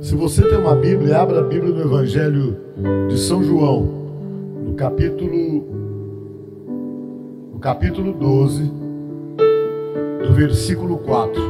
[0.00, 2.56] Se você tem uma Bíblia, abra a Bíblia no Evangelho
[3.08, 3.86] de São João,
[4.64, 5.62] no capítulo
[7.52, 8.62] no capítulo 12,
[10.26, 11.42] do versículo 4.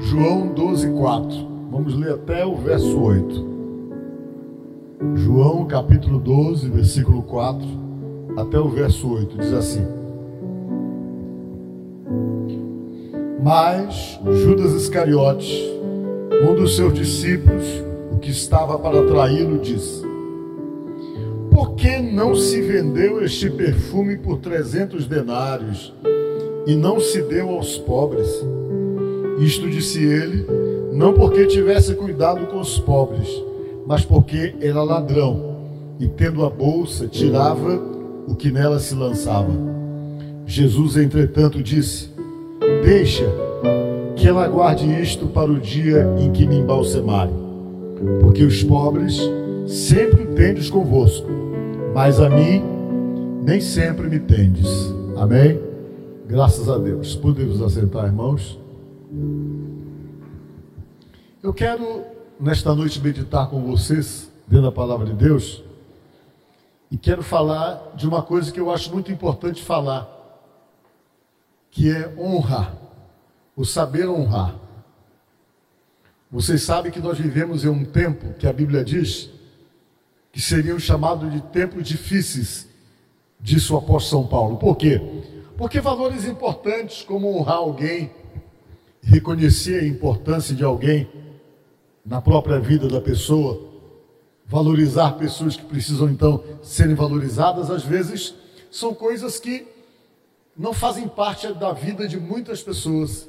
[0.00, 1.48] João 12, 4.
[1.70, 3.54] Vamos ler até o verso 8.
[5.14, 7.64] João capítulo 12, versículo 4,
[8.36, 9.86] até o verso 8, diz assim:
[13.40, 15.62] Mas Judas Iscariotes,
[16.42, 17.83] um dos seus discípulos,
[18.24, 20.02] que estava para traí-lo, disse:
[21.50, 25.92] Por que não se vendeu este perfume por trezentos denários
[26.66, 28.28] e não se deu aos pobres?
[29.38, 30.46] Isto disse ele,
[30.92, 33.28] não porque tivesse cuidado com os pobres,
[33.86, 35.56] mas porque era ladrão
[36.00, 37.78] e, tendo a bolsa, tirava
[38.26, 39.52] o que nela se lançava.
[40.46, 42.08] Jesus, entretanto, disse:
[42.84, 43.24] Deixa
[44.16, 47.34] que ela guarde isto para o dia em que me embalsemarem,
[48.20, 49.18] porque os pobres
[49.66, 51.26] sempre tendes convosco,
[51.94, 52.62] mas a mim
[53.42, 54.68] nem sempre me tendes.
[55.16, 55.60] Amém?
[56.26, 57.14] Graças a Deus.
[57.14, 58.58] Podemos assentar, irmãos?
[61.42, 62.02] Eu quero,
[62.40, 65.62] nesta noite, meditar com vocês, dentro da palavra de Deus,
[66.90, 70.08] e quero falar de uma coisa que eu acho muito importante falar,
[71.70, 72.74] que é honrar,
[73.56, 74.63] o saber honrar.
[76.34, 79.30] Vocês sabem que nós vivemos em um tempo que a Bíblia diz
[80.32, 82.66] que seriam chamados de tempos difíceis,
[83.38, 84.56] disse o apóstolo São Paulo.
[84.56, 85.00] Por quê?
[85.56, 88.10] Porque valores importantes como honrar alguém,
[89.00, 91.08] reconhecer a importância de alguém,
[92.04, 93.68] na própria vida da pessoa,
[94.44, 98.34] valorizar pessoas que precisam então serem valorizadas, às vezes
[98.72, 99.68] são coisas que
[100.58, 103.28] não fazem parte da vida de muitas pessoas,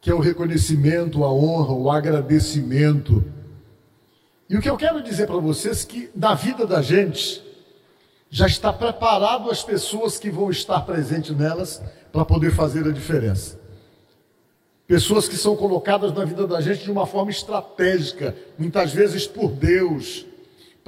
[0.00, 3.24] que é o reconhecimento, a honra, o agradecimento.
[4.48, 7.42] E o que eu quero dizer para vocês é que da vida da gente
[8.30, 11.82] já está preparado as pessoas que vão estar presentes nelas
[12.12, 13.58] para poder fazer a diferença.
[14.86, 19.52] Pessoas que são colocadas na vida da gente de uma forma estratégica, muitas vezes por
[19.52, 20.26] Deus,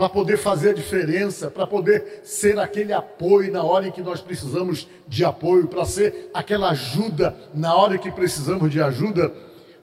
[0.03, 4.21] para poder fazer a diferença, para poder ser aquele apoio na hora em que nós
[4.21, 9.33] precisamos de apoio, para ser aquela ajuda na hora que precisamos de ajuda.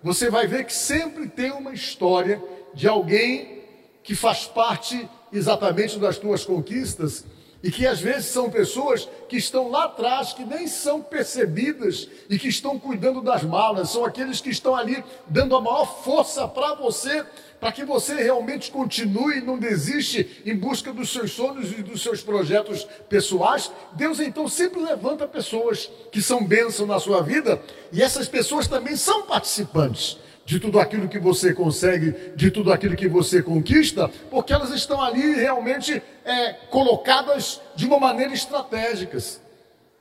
[0.04, 2.44] Você vai ver que sempre tem uma história
[2.74, 3.64] de alguém
[4.04, 7.24] que faz parte exatamente das tuas conquistas
[7.64, 12.38] e que às vezes são pessoas que estão lá atrás, que nem são percebidas e
[12.38, 16.76] que estão cuidando das malas, são aqueles que estão ali dando a maior força para
[16.76, 17.26] você,
[17.60, 22.22] para que você realmente continue, não desiste em busca dos seus sonhos e dos seus
[22.22, 23.72] projetos pessoais.
[23.94, 27.62] Deus então sempre levanta pessoas que são bênção na sua vida
[27.92, 32.96] e essas pessoas também são participantes de tudo aquilo que você consegue, de tudo aquilo
[32.96, 39.16] que você conquista, porque elas estão ali realmente é, colocadas de uma maneira estratégica,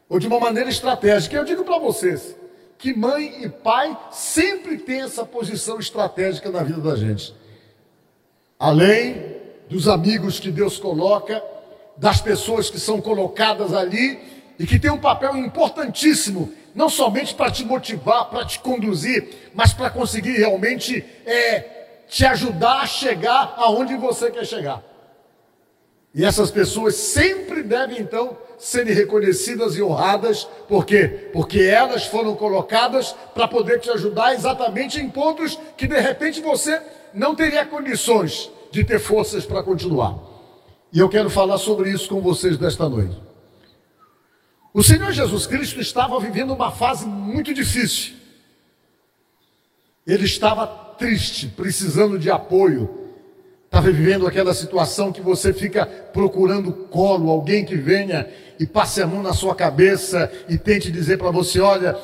[0.08, 1.36] ou de uma maneira estratégica.
[1.36, 2.34] Eu digo para vocês
[2.78, 7.34] que mãe e pai sempre têm essa posição estratégica na vida da gente.
[8.58, 9.36] Além
[9.68, 11.42] dos amigos que Deus coloca,
[11.96, 14.18] das pessoas que são colocadas ali
[14.58, 19.72] e que têm um papel importantíssimo não somente para te motivar, para te conduzir, mas
[19.72, 24.82] para conseguir realmente é, te ajudar a chegar aonde você quer chegar.
[26.14, 31.30] E essas pessoas sempre devem então serem reconhecidas e honradas, por quê?
[31.32, 36.80] Porque elas foram colocadas para poder te ajudar exatamente em pontos que de repente você
[37.14, 40.18] não teria condições de ter forças para continuar.
[40.92, 43.16] E eu quero falar sobre isso com vocês desta noite.
[44.72, 48.14] O Senhor Jesus Cristo estava vivendo uma fase muito difícil.
[50.06, 52.88] Ele estava triste, precisando de apoio.
[53.66, 58.26] Estava vivendo aquela situação que você fica procurando colo, alguém que venha
[58.58, 61.98] e passe a mão na sua cabeça e tente dizer para você: olha,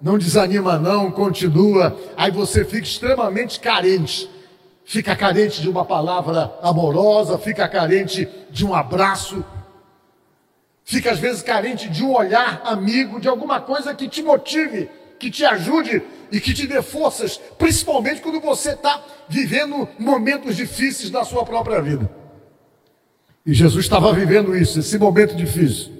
[0.00, 1.98] não desanima, não, continua.
[2.16, 4.30] Aí você fica extremamente carente.
[4.84, 9.42] Fica carente de uma palavra amorosa, fica carente de um abraço,
[10.84, 15.30] fica às vezes carente de um olhar amigo, de alguma coisa que te motive, que
[15.30, 21.24] te ajude e que te dê forças, principalmente quando você está vivendo momentos difíceis na
[21.24, 22.10] sua própria vida.
[23.46, 25.92] E Jesus estava vivendo isso, esse momento difícil.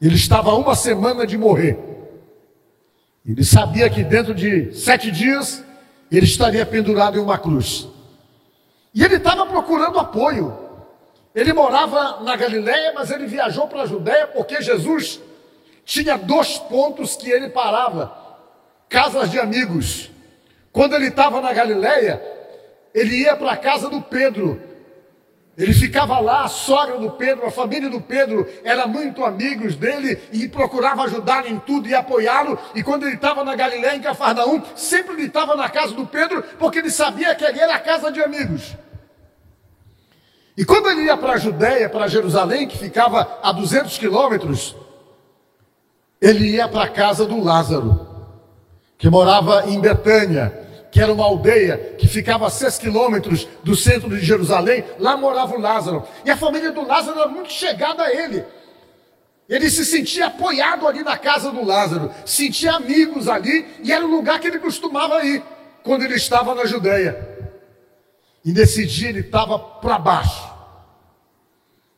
[0.00, 1.78] Ele estava uma semana de morrer.
[3.26, 5.62] Ele sabia que dentro de sete dias
[6.16, 7.88] ele estaria pendurado em uma cruz.
[8.94, 10.58] E ele estava procurando apoio.
[11.34, 15.20] Ele morava na Galiléia, mas ele viajou para a Judéia porque Jesus
[15.84, 18.14] tinha dois pontos que ele parava:
[18.88, 20.10] casas de amigos.
[20.70, 22.22] Quando ele estava na Galiléia,
[22.94, 24.60] ele ia para a casa do Pedro.
[25.56, 30.18] Ele ficava lá, a sogra do Pedro, a família do Pedro era muito amigos dele
[30.32, 32.58] e procurava ajudar em tudo e apoiá-lo.
[32.74, 36.42] E quando ele estava na Galiléia, em Cafarnaum, sempre ele estava na casa do Pedro,
[36.58, 38.74] porque ele sabia que ali era a casa de amigos.
[40.56, 44.74] E quando ele ia para a Judéia, para Jerusalém, que ficava a 200 quilômetros,
[46.20, 48.06] ele ia para a casa do Lázaro,
[48.96, 50.61] que morava em Betânia,
[50.92, 55.56] que era uma aldeia que ficava a seis quilômetros do centro de Jerusalém, lá morava
[55.56, 56.04] o Lázaro.
[56.22, 58.44] E a família do Lázaro era muito chegada a ele.
[59.48, 64.10] Ele se sentia apoiado ali na casa do Lázaro, sentia amigos ali, e era o
[64.10, 65.42] lugar que ele costumava ir
[65.82, 67.26] quando ele estava na Judéia.
[68.44, 70.52] E nesse dia ele estava para baixo,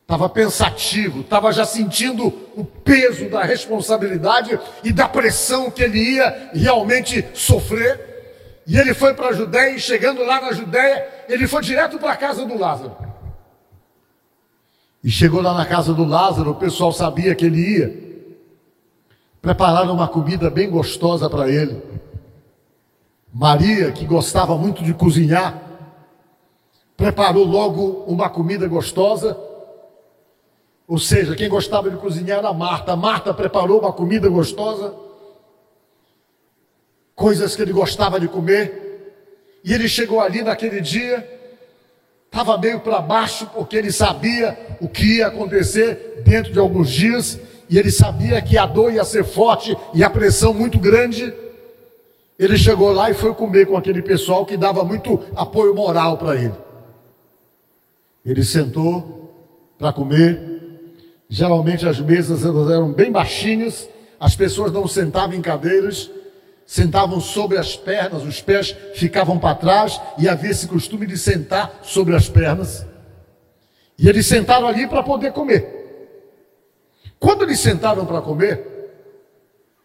[0.03, 6.51] estava pensativo, estava já sentindo o peso da responsabilidade e da pressão que ele ia
[6.53, 8.14] realmente sofrer.
[8.67, 12.13] E ele foi para a Judéia, e chegando lá na Judéia, ele foi direto para
[12.13, 12.95] a casa do Lázaro.
[15.03, 18.05] E chegou lá na casa do Lázaro, o pessoal sabia que ele ia.
[19.39, 21.79] Prepararam uma comida bem gostosa para ele.
[23.31, 25.61] Maria, que gostava muito de cozinhar,
[26.97, 29.37] preparou logo uma comida gostosa.
[30.87, 32.95] Ou seja, quem gostava de cozinhar era Marta.
[32.95, 35.04] Marta preparou uma comida gostosa
[37.15, 38.83] coisas que ele gostava de comer.
[39.63, 41.27] E ele chegou ali naquele dia,
[42.25, 47.39] estava meio para baixo, porque ele sabia o que ia acontecer dentro de alguns dias,
[47.67, 51.33] e ele sabia que a dor ia ser forte e a pressão muito grande.
[52.37, 56.35] Ele chegou lá e foi comer com aquele pessoal que dava muito apoio moral para
[56.35, 56.53] ele.
[58.23, 59.33] Ele sentou
[59.79, 60.53] para comer.
[61.27, 63.89] Geralmente as mesas eram bem baixinhas,
[64.19, 66.11] as pessoas não sentavam em cadeiras,
[66.65, 71.79] sentavam sobre as pernas, os pés ficavam para trás e havia esse costume de sentar
[71.83, 72.85] sobre as pernas.
[73.97, 75.75] E eles sentaram ali para poder comer.
[77.19, 78.75] Quando eles sentaram para comer,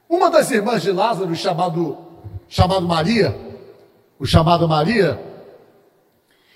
[0.09, 1.99] uma das irmãs de Lázaro, chamado,
[2.49, 3.37] chamado Maria,
[4.19, 5.21] o chamado Maria,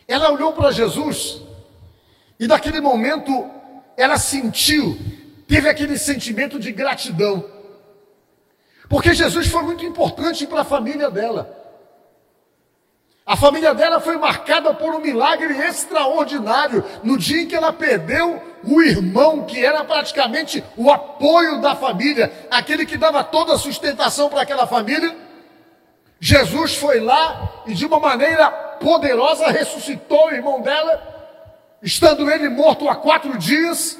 [0.08, 1.40] ela olhou para Jesus
[2.38, 3.48] e naquele momento
[3.96, 4.98] ela sentiu,
[5.46, 7.53] teve aquele sentimento de gratidão.
[8.88, 11.62] Porque Jesus foi muito importante para a família dela.
[13.26, 18.42] A família dela foi marcada por um milagre extraordinário no dia em que ela perdeu
[18.62, 24.28] o irmão, que era praticamente o apoio da família, aquele que dava toda a sustentação
[24.28, 25.16] para aquela família.
[26.20, 31.02] Jesus foi lá e, de uma maneira poderosa, ressuscitou o irmão dela,
[31.82, 33.98] estando ele morto há quatro dias.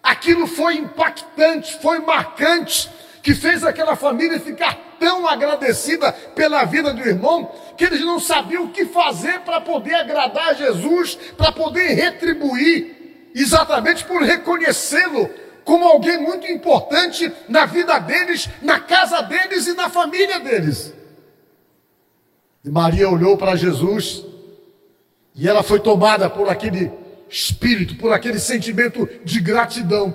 [0.00, 2.88] Aquilo foi impactante, foi marcante
[3.22, 8.64] que fez aquela família ficar tão agradecida pela vida do irmão, que eles não sabiam
[8.64, 15.30] o que fazer para poder agradar a Jesus, para poder retribuir, exatamente por reconhecê-lo
[15.64, 20.92] como alguém muito importante na vida deles, na casa deles e na família deles.
[22.64, 24.24] E Maria olhou para Jesus
[25.34, 26.90] e ela foi tomada por aquele
[27.28, 30.14] espírito, por aquele sentimento de gratidão.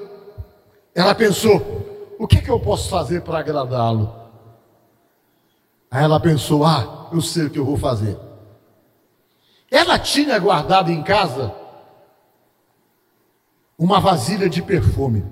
[0.93, 1.84] Ela pensou:
[2.17, 4.13] o que, que eu posso fazer para agradá-lo?
[5.89, 8.17] Aí ela pensou: ah, eu sei o que eu vou fazer.
[9.69, 11.53] Ela tinha guardado em casa
[13.77, 15.25] uma vasilha de perfume.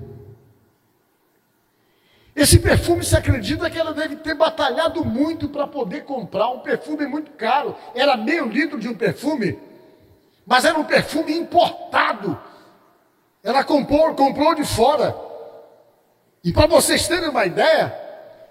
[2.36, 7.06] Esse perfume se acredita que ela deve ter batalhado muito para poder comprar um perfume
[7.06, 7.76] muito caro.
[7.94, 9.58] Era meio litro de um perfume,
[10.44, 12.38] mas era um perfume importado.
[13.42, 15.14] Ela comprou, comprou de fora.
[16.44, 17.92] E para vocês terem uma ideia,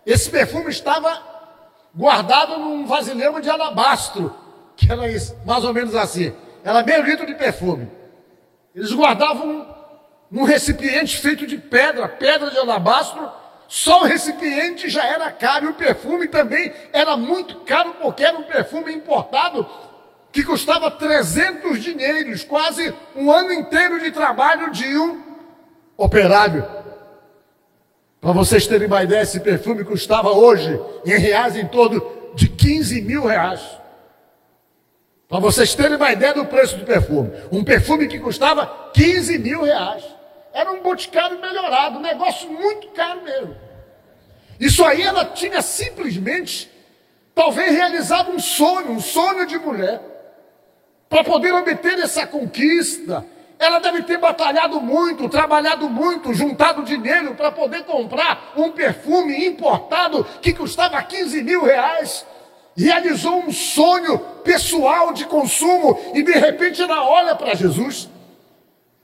[0.04, 1.22] esse perfume estava
[1.94, 4.36] guardado num vasilhame de alabastro,
[4.76, 6.34] que era isso, mais ou menos assim.
[6.64, 7.88] Era meio litro de perfume.
[8.74, 9.68] Eles guardavam
[10.32, 13.32] num recipiente feito de pedra, pedra de alabastro.
[13.68, 18.38] Só o recipiente já era caro e o perfume também era muito caro porque era
[18.38, 19.68] um perfume importado
[20.32, 25.22] que custava 300 dinheiros, quase um ano inteiro de trabalho de um
[25.96, 26.83] operário.
[28.24, 32.02] Para vocês terem uma ideia, esse perfume custava hoje, em reais, em torno
[32.34, 33.60] de 15 mil reais.
[35.28, 37.34] Para vocês terem uma ideia do preço do perfume.
[37.52, 40.06] Um perfume que custava 15 mil reais.
[40.54, 43.58] Era um boticário melhorado, um negócio muito caro mesmo.
[44.58, 46.72] Isso aí ela tinha simplesmente,
[47.36, 50.00] talvez, realizado um sonho, um sonho de mulher,
[51.10, 53.26] para poder obter essa conquista,
[53.64, 60.26] ela deve ter batalhado muito, trabalhado muito, juntado dinheiro para poder comprar um perfume importado
[60.42, 62.26] que custava 15 mil reais.
[62.76, 68.10] Realizou um sonho pessoal de consumo e de repente ela olha para Jesus.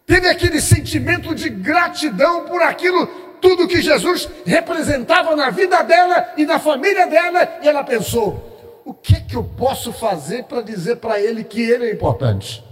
[0.05, 3.07] Teve aquele sentimento de gratidão por aquilo
[3.39, 8.93] tudo que Jesus representava na vida dela e na família dela, e ela pensou: o
[8.93, 12.63] que é que eu posso fazer para dizer para ele que ele é importante?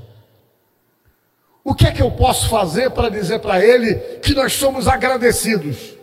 [1.67, 5.97] O que é que eu posso fazer para dizer para ele que nós somos agradecidos?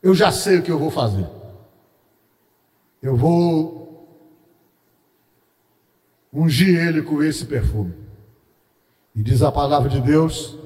[0.00, 1.26] Eu já sei o que eu vou fazer.
[3.02, 4.08] Eu vou
[6.32, 7.92] ungir ele com esse perfume.
[9.16, 10.56] E diz a palavra de Deus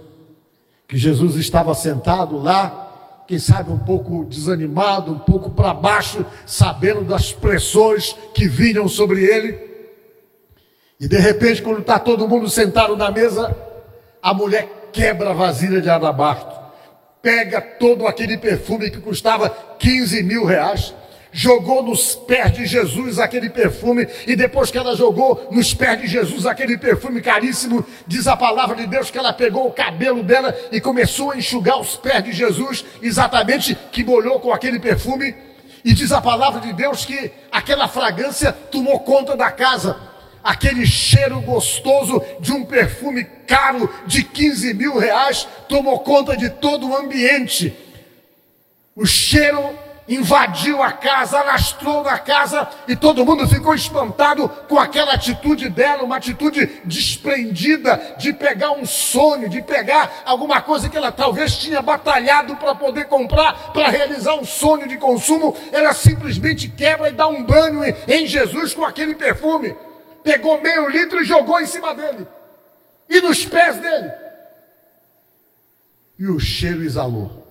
[0.87, 7.03] que Jesus estava sentado lá, quem sabe um pouco desanimado, um pouco para baixo, sabendo
[7.03, 9.72] das pressões que vinham sobre ele.
[11.03, 13.53] E de repente, quando está todo mundo sentado na mesa,
[14.23, 16.55] a mulher quebra a vasilha de alabastro,
[17.21, 20.95] pega todo aquele perfume que custava 15 mil reais,
[21.33, 26.07] jogou nos pés de Jesus aquele perfume, e depois que ela jogou nos pés de
[26.07, 30.57] Jesus aquele perfume caríssimo, diz a palavra de Deus que ela pegou o cabelo dela
[30.71, 35.35] e começou a enxugar os pés de Jesus, exatamente que molhou com aquele perfume,
[35.85, 40.12] e diz a palavra de Deus que aquela fragrância tomou conta da casa,
[40.43, 46.89] aquele cheiro gostoso de um perfume caro de 15 mil reais tomou conta de todo
[46.89, 47.77] o ambiente.
[48.95, 55.15] O cheiro invadiu a casa, alastrou na casa e todo mundo ficou espantado com aquela
[55.15, 61.13] atitude dela, uma atitude desprendida de pegar um sonho, de pegar alguma coisa que ela
[61.13, 65.57] talvez tinha batalhado para poder comprar, para realizar um sonho de consumo.
[65.71, 69.75] Ela simplesmente quebra e dá um banho em Jesus com aquele perfume.
[70.23, 72.27] Pegou meio litro e jogou em cima dele
[73.09, 74.11] e nos pés dele.
[76.19, 77.47] E o cheiro exalou.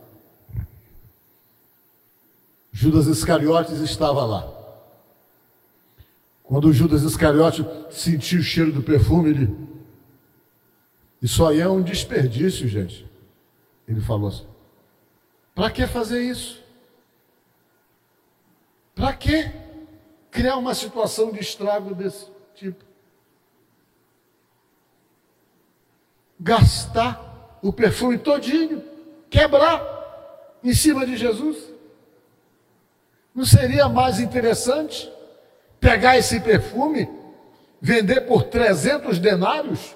[2.71, 4.51] Judas Iscariotes estava lá.
[6.43, 9.57] Quando Judas Iscariote sentiu o cheiro do perfume, ele.
[11.21, 13.05] Isso aí é um desperdício, gente.
[13.87, 14.47] Ele falou assim:
[15.53, 16.59] para que fazer isso?
[18.95, 19.51] Para que
[20.31, 22.30] criar uma situação de estrago desse
[22.62, 22.86] tipo?
[26.39, 28.84] Gastar o perfume todinho,
[29.30, 31.58] quebrar em cima de Jesus?
[33.34, 35.12] Não seria mais interessante
[35.80, 37.10] pegar esse perfume,
[37.82, 39.96] vender por 300 denários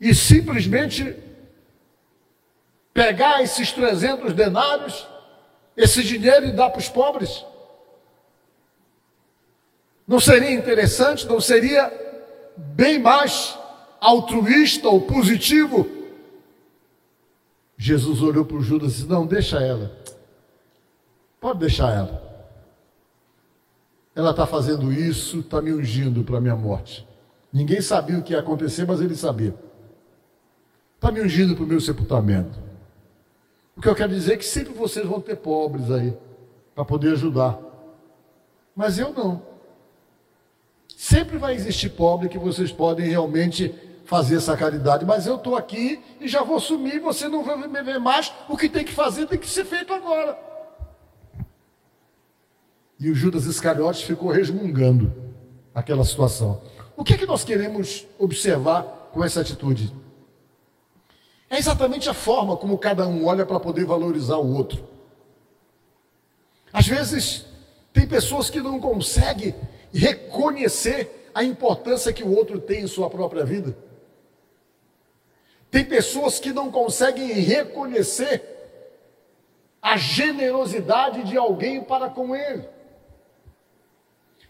[0.00, 1.16] e simplesmente
[2.94, 5.06] pegar esses 300 denários,
[5.76, 7.44] esse dinheiro e dar para os pobres?
[10.06, 11.92] Não seria interessante, não seria
[12.56, 13.58] bem mais
[14.00, 15.86] altruísta ou positivo?
[17.76, 19.90] Jesus olhou para o Judas e disse: Não, deixa ela.
[21.40, 22.22] Pode deixar ela.
[24.14, 27.06] Ela está fazendo isso, está me ungindo para a minha morte.
[27.52, 29.54] Ninguém sabia o que ia acontecer, mas ele sabia.
[30.94, 32.58] Está me ungindo para o meu sepultamento.
[33.76, 36.16] O que eu quero dizer é que sempre vocês vão ter pobres aí,
[36.74, 37.58] para poder ajudar.
[38.76, 39.51] Mas eu não.
[41.02, 45.04] Sempre vai existir pobre que vocês podem realmente fazer essa caridade.
[45.04, 48.32] Mas eu estou aqui e já vou sumir, você não vai me ver mais.
[48.48, 50.38] O que tem que fazer tem que ser feito agora.
[53.00, 55.12] E o Judas Iscariotes ficou resmungando
[55.74, 56.62] aquela situação.
[56.96, 59.92] O que, é que nós queremos observar com essa atitude?
[61.50, 64.88] É exatamente a forma como cada um olha para poder valorizar o outro.
[66.72, 67.44] Às vezes,
[67.92, 69.52] tem pessoas que não conseguem
[69.92, 73.76] reconhecer a importância que o outro tem em sua própria vida.
[75.70, 78.42] Tem pessoas que não conseguem reconhecer
[79.80, 82.68] a generosidade de alguém para com ele.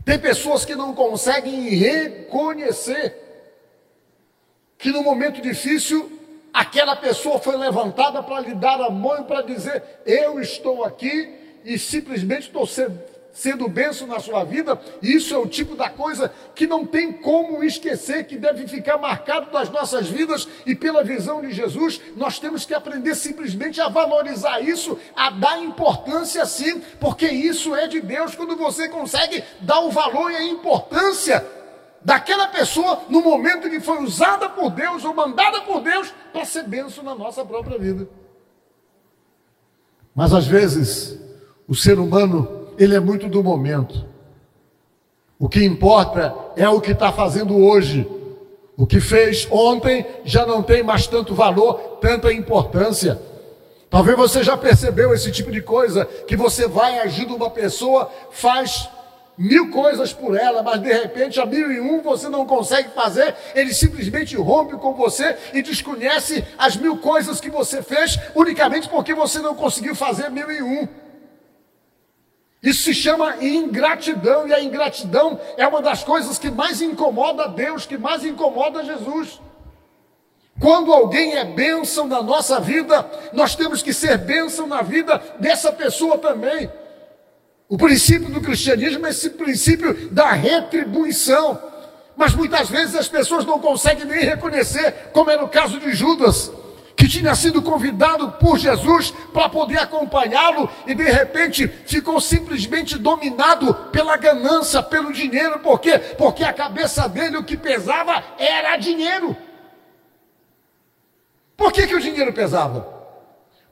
[0.05, 3.17] Tem pessoas que não conseguem reconhecer
[4.77, 6.21] que no momento difícil
[6.53, 11.39] aquela pessoa foi levantada para lhe dar a mão e para dizer: Eu estou aqui
[11.65, 12.99] e simplesmente estou sendo
[13.33, 17.65] sendo benção na sua vida, isso é o tipo da coisa que não tem como
[17.65, 22.67] esquecer, que deve ficar marcado nas nossas vidas e pela visão de Jesus, nós temos
[22.67, 28.35] que aprender simplesmente a valorizar isso, a dar importância sim, porque isso é de Deus,
[28.35, 31.45] quando você consegue dar o valor e a importância
[32.05, 36.65] daquela pessoa no momento que foi usada por Deus ou mandada por Deus para ser
[36.65, 38.09] benção na nossa própria vida.
[40.15, 41.19] Mas às vezes,
[41.67, 44.05] o ser humano ele é muito do momento.
[45.39, 48.09] O que importa é o que está fazendo hoje.
[48.77, 53.21] O que fez ontem já não tem mais tanto valor, tanta importância.
[53.89, 58.89] Talvez você já percebeu esse tipo de coisa, que você vai agindo uma pessoa, faz
[59.37, 63.35] mil coisas por ela, mas de repente a mil e um você não consegue fazer,
[63.55, 69.15] ele simplesmente rompe com você e desconhece as mil coisas que você fez unicamente porque
[69.15, 71.02] você não conseguiu fazer mil e um.
[72.63, 77.85] Isso se chama ingratidão, e a ingratidão é uma das coisas que mais incomoda Deus,
[77.87, 79.41] que mais incomoda Jesus.
[80.61, 85.73] Quando alguém é bênção na nossa vida, nós temos que ser bênção na vida dessa
[85.73, 86.71] pessoa também.
[87.69, 91.61] O princípio do cristianismo é esse princípio da retribuição.
[92.17, 96.53] Mas muitas vezes as pessoas não conseguem nem reconhecer, como era o caso de Judas,
[97.03, 103.75] que tinha sido convidado por Jesus para poder acompanhá-lo e de repente ficou simplesmente dominado
[103.91, 105.99] pela ganância, pelo dinheiro, por quê?
[105.99, 109.37] Porque a cabeça dele o que pesava era dinheiro.
[111.57, 112.87] Por que, que o dinheiro pesava?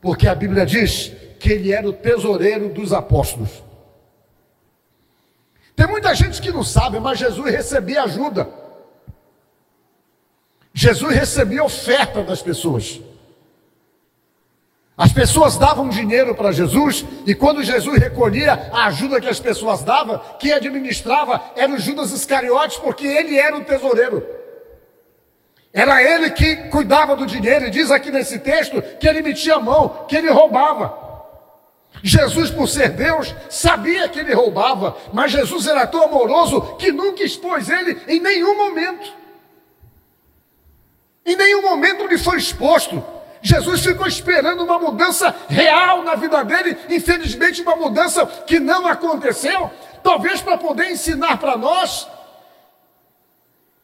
[0.01, 3.63] Porque a Bíblia diz que ele era o tesoureiro dos apóstolos.
[5.77, 8.49] Tem muita gente que não sabe, mas Jesus recebia ajuda.
[10.75, 13.01] Jesus recebia oferta das pessoas.
[15.01, 19.83] As pessoas davam dinheiro para Jesus, e quando Jesus recolhia a ajuda que as pessoas
[19.83, 24.23] davam, quem administrava era o Judas Iscariotes, porque ele era o tesoureiro.
[25.73, 29.59] Era ele que cuidava do dinheiro, e diz aqui nesse texto que ele metia a
[29.59, 30.95] mão, que ele roubava.
[32.03, 37.25] Jesus, por ser Deus, sabia que ele roubava, mas Jesus era tão amoroso que nunca
[37.25, 39.11] expôs ele em nenhum momento.
[41.25, 43.03] Em nenhum momento ele foi exposto.
[43.43, 49.71] Jesus ficou esperando uma mudança real na vida dele, infelizmente, uma mudança que não aconteceu,
[50.03, 52.07] talvez para poder ensinar para nós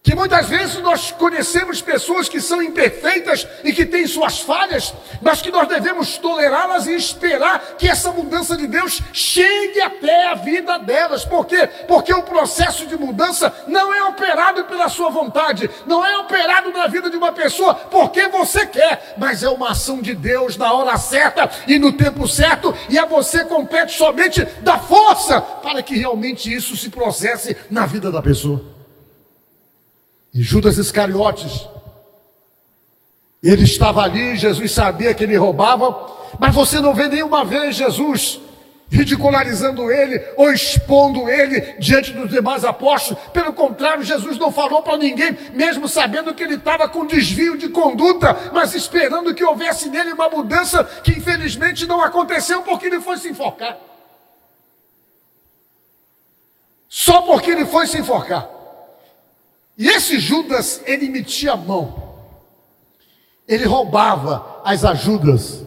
[0.07, 5.43] que muitas vezes nós conhecemos pessoas que são imperfeitas e que têm suas falhas, mas
[5.43, 10.79] que nós devemos tolerá-las e esperar que essa mudança de Deus chegue até a vida
[10.79, 11.25] delas.
[11.25, 11.69] Por quê?
[11.89, 16.87] Porque o processo de mudança não é operado pela sua vontade, não é operado na
[16.87, 20.97] vida de uma pessoa porque você quer, mas é uma ação de Deus na hora
[20.99, 26.55] certa e no tempo certo, e a você compete somente da força para que realmente
[26.55, 28.76] isso se processe na vida da pessoa.
[30.37, 31.67] E Judas Iscariotes,
[33.43, 38.39] ele estava ali, Jesus sabia que ele roubava, mas você não vê nenhuma vez Jesus
[38.91, 43.23] ridicularizando ele ou expondo ele diante dos demais apóstolos.
[43.33, 47.71] Pelo contrário, Jesus não falou para ninguém, mesmo sabendo que ele estava com desvio de
[47.71, 53.17] conduta, mas esperando que houvesse nele uma mudança que infelizmente não aconteceu porque ele foi
[53.17, 53.79] se enforcar.
[56.91, 58.56] Só porque ele foi se enforcar.
[59.79, 62.07] E esse Judas, ele metia a mão.
[63.47, 65.65] Ele roubava as ajudas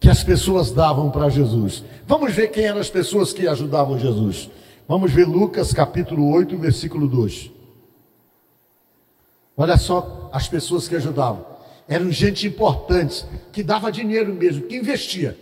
[0.00, 1.84] que as pessoas davam para Jesus.
[2.06, 4.48] Vamos ver quem eram as pessoas que ajudavam Jesus.
[4.86, 7.50] Vamos ver Lucas capítulo 8, versículo 2.
[9.56, 11.44] Olha só as pessoas que ajudavam.
[11.86, 15.36] Eram gente importante, que dava dinheiro mesmo, que investia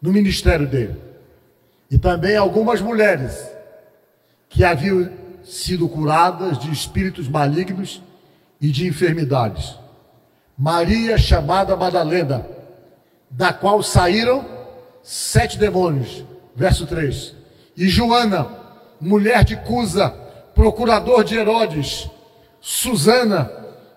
[0.00, 0.96] no ministério dele.
[1.90, 3.50] E também algumas mulheres
[4.48, 5.10] que haviam
[5.44, 8.02] sido curadas de espíritos malignos
[8.60, 9.76] e de enfermidades.
[10.56, 12.46] Maria, chamada Madalena,
[13.30, 14.44] da qual saíram
[15.02, 16.24] sete demônios.
[16.54, 17.34] Verso 3.
[17.76, 18.46] E Joana,
[19.00, 20.10] mulher de Cusa,
[20.54, 22.10] procurador de Herodes,
[22.60, 23.50] Susana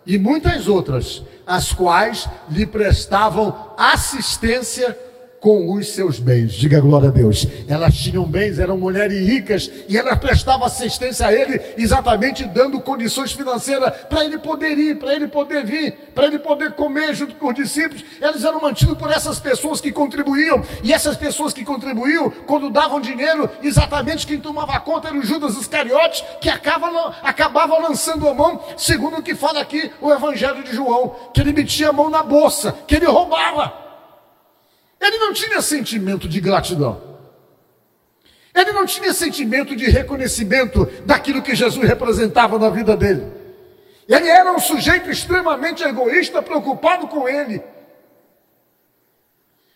[0.06, 4.98] e muitas outras, as quais lhe prestavam assistência
[5.44, 6.54] com os seus bens.
[6.54, 7.46] Diga glória a Deus.
[7.68, 13.34] Elas tinham bens, eram mulheres ricas e ela prestava assistência a ele, exatamente dando condições
[13.34, 17.50] financeiras para ele poder ir, para ele poder vir, para ele poder comer junto com
[17.50, 18.06] os discípulos.
[18.22, 23.02] Eles eram mantidos por essas pessoas que contribuíam, e essas pessoas que contribuíam, quando davam
[23.02, 28.62] dinheiro, exatamente quem tomava conta era o Judas Iscariotes, que acaba, acabava lançando a mão,
[28.78, 32.24] segundo o que fala aqui o Evangelho de João, que ele metia a mão na
[32.24, 33.84] bolsa, que ele roubava.
[35.04, 37.02] Ele não tinha sentimento de gratidão.
[38.56, 43.30] Ele não tinha sentimento de reconhecimento daquilo que Jesus representava na vida dele.
[44.08, 47.62] Ele era um sujeito extremamente egoísta, preocupado com ele.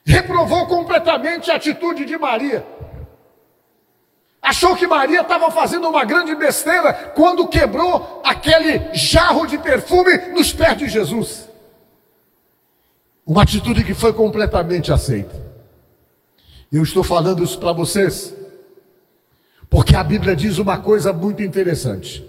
[0.06, 2.66] Reprovou completamente a atitude de Maria.
[4.42, 10.54] Achou que Maria estava fazendo uma grande besteira quando quebrou aquele jarro de perfume nos
[10.54, 11.47] pés de Jesus.
[13.28, 15.36] Uma atitude que foi completamente aceita.
[16.72, 18.34] Eu estou falando isso para vocês,
[19.70, 22.26] porque a Bíblia diz uma coisa muito interessante: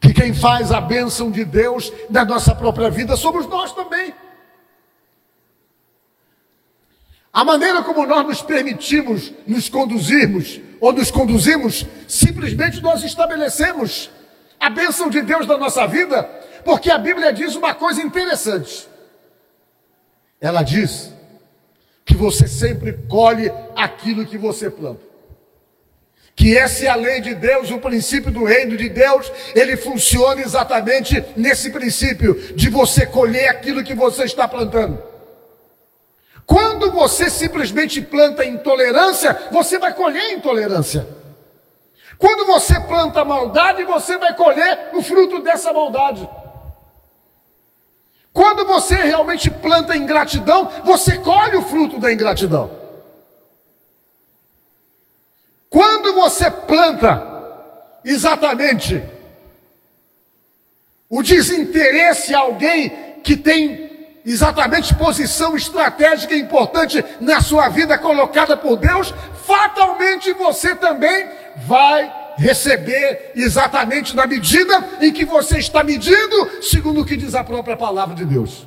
[0.00, 4.14] que quem faz a bênção de Deus na nossa própria vida somos nós também.
[7.32, 14.10] A maneira como nós nos permitimos nos conduzirmos ou nos conduzimos, simplesmente nós estabelecemos
[14.60, 16.22] a bênção de Deus na nossa vida,
[16.64, 18.88] porque a Bíblia diz uma coisa interessante.
[20.40, 21.12] Ela diz
[22.04, 25.08] que você sempre colhe aquilo que você planta.
[26.34, 30.40] Que essa é a lei de Deus, o princípio do reino de Deus, ele funciona
[30.40, 35.02] exatamente nesse princípio de você colher aquilo que você está plantando.
[36.46, 41.06] Quando você simplesmente planta intolerância, você vai colher intolerância.
[42.16, 46.26] Quando você planta maldade, você vai colher o fruto dessa maldade.
[48.32, 52.70] Quando você realmente planta ingratidão, você colhe o fruto da ingratidão.
[55.68, 57.22] Quando você planta
[58.04, 59.02] exatamente
[61.10, 62.90] o desinteresse a alguém
[63.22, 63.88] que tem
[64.24, 69.12] exatamente posição estratégica importante na sua vida colocada por Deus,
[69.46, 71.28] fatalmente você também
[71.66, 77.44] vai receber exatamente na medida em que você está medindo, segundo o que diz a
[77.44, 78.66] própria palavra de Deus.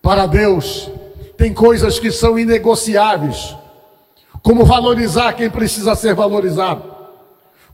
[0.00, 0.90] Para Deus,
[1.36, 3.56] tem coisas que são inegociáveis,
[4.42, 6.84] como valorizar quem precisa ser valorizado,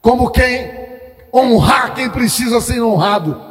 [0.01, 0.89] como quem
[1.33, 3.48] honrar quem precisa ser honrado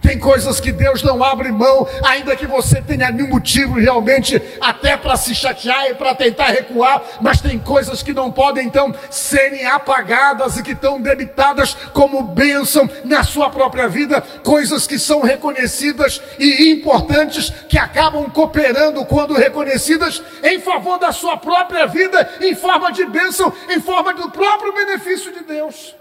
[0.00, 4.96] tem coisas que Deus não abre mão, ainda que você tenha nenhum motivo realmente até
[4.96, 9.66] para se chatear e para tentar recuar, mas tem coisas que não podem então serem
[9.66, 16.20] apagadas e que estão debitadas como bênção na sua própria vida, coisas que são reconhecidas
[16.38, 22.92] e importantes que acabam cooperando quando reconhecidas em favor da sua própria vida, em forma
[22.92, 25.94] de bênção, em forma do próprio benefício de Deus.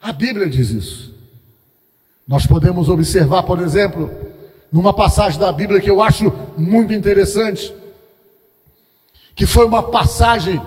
[0.00, 1.13] A Bíblia diz isso.
[2.26, 4.10] Nós podemos observar, por exemplo,
[4.72, 7.72] numa passagem da Bíblia que eu acho muito interessante,
[9.36, 10.60] que foi uma passagem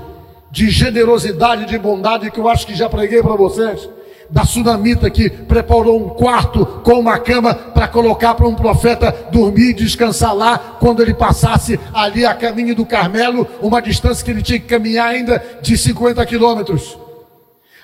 [0.52, 3.89] de generosidade, de bondade que eu acho que já preguei para vocês,
[4.30, 9.72] da sunamita que preparou um quarto com uma cama para colocar para um profeta dormir
[9.72, 14.43] e descansar lá quando ele passasse ali a caminho do Carmelo, uma distância que ele
[14.43, 16.98] tinha que caminhar ainda de 50 quilômetros.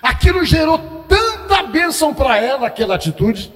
[0.00, 3.52] Aquilo gerou tanta bênção para ela, aquela atitude,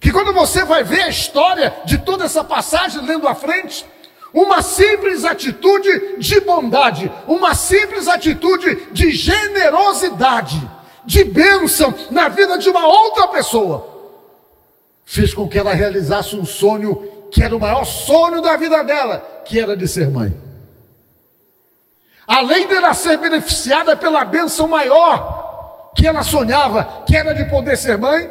[0.00, 3.86] que quando você vai ver a história de toda essa passagem lendo à frente,
[4.32, 10.60] uma simples atitude de bondade, uma simples atitude de generosidade,
[11.04, 13.94] de bênção na vida de uma outra pessoa,
[15.04, 19.18] fez com que ela realizasse um sonho que era o maior sonho da vida dela,
[19.44, 20.34] que era de ser mãe.
[22.26, 27.98] Além dela ser beneficiada pela bênção maior que ela sonhava, que era de poder ser
[27.98, 28.28] mãe,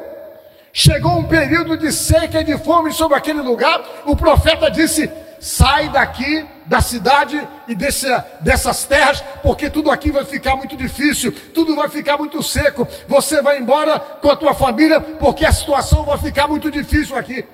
[0.75, 3.79] Chegou um período de seca e de fome sobre aquele lugar.
[4.05, 5.07] O profeta disse:
[5.39, 8.07] sai daqui da cidade e desse,
[8.41, 12.87] dessas terras, porque tudo aqui vai ficar muito difícil, tudo vai ficar muito seco.
[13.07, 17.45] Você vai embora com a tua família, porque a situação vai ficar muito difícil aqui.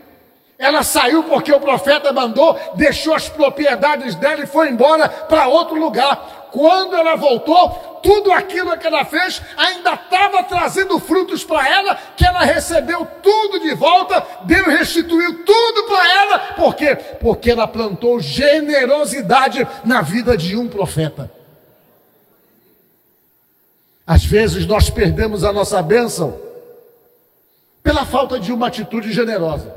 [0.58, 5.76] Ela saiu porque o profeta mandou, deixou as propriedades dela e foi embora para outro
[5.76, 6.39] lugar.
[6.52, 7.70] Quando ela voltou,
[8.02, 13.60] tudo aquilo que ela fez ainda estava trazendo frutos para ela, que ela recebeu tudo
[13.60, 16.96] de volta, Deus restituiu tudo para ela, por quê?
[17.20, 21.32] Porque ela plantou generosidade na vida de um profeta.
[24.06, 26.40] Às vezes nós perdemos a nossa bênção
[27.84, 29.72] pela falta de uma atitude generosa.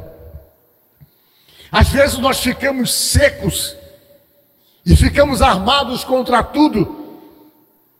[1.70, 3.76] Às vezes nós ficamos secos
[4.84, 7.02] e ficamos armados contra tudo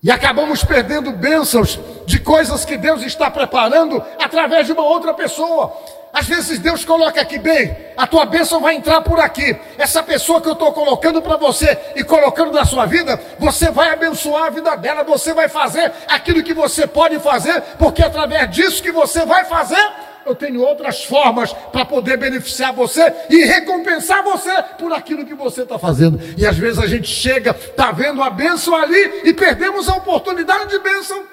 [0.02, 5.72] e acabamos perdendo bênçãos de coisas que Deus está preparando através de uma outra pessoa.
[6.12, 9.56] Às vezes Deus coloca aqui bem, a tua bênção vai entrar por aqui.
[9.78, 13.90] Essa pessoa que eu estou colocando para você e colocando na sua vida, você vai
[13.90, 18.82] abençoar a vida dela, você vai fazer aquilo que você pode fazer, porque através disso
[18.82, 19.80] que você vai fazer,
[20.26, 25.62] eu tenho outras formas para poder beneficiar você e recompensar você por aquilo que você
[25.62, 26.20] está fazendo.
[26.36, 30.70] E às vezes a gente chega, está vendo a bênção ali e perdemos a oportunidade
[30.70, 31.24] de bênção.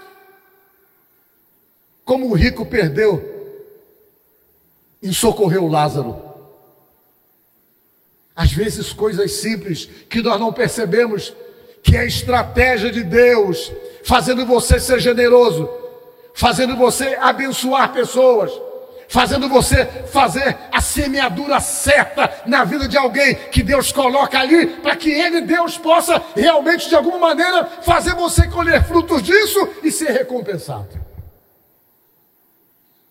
[2.04, 3.38] Como o rico perdeu
[5.02, 6.22] em socorrer o Lázaro.
[8.36, 11.34] Às vezes coisas simples que nós não percebemos,
[11.84, 13.72] que é a estratégia de Deus,
[14.04, 15.70] fazendo você ser generoso,
[16.34, 18.52] fazendo você abençoar pessoas
[19.10, 24.96] fazendo você fazer a semeadura certa na vida de alguém que Deus coloca ali, para
[24.96, 30.12] que Ele, Deus, possa realmente, de alguma maneira, fazer você colher frutos disso e ser
[30.12, 30.88] recompensado.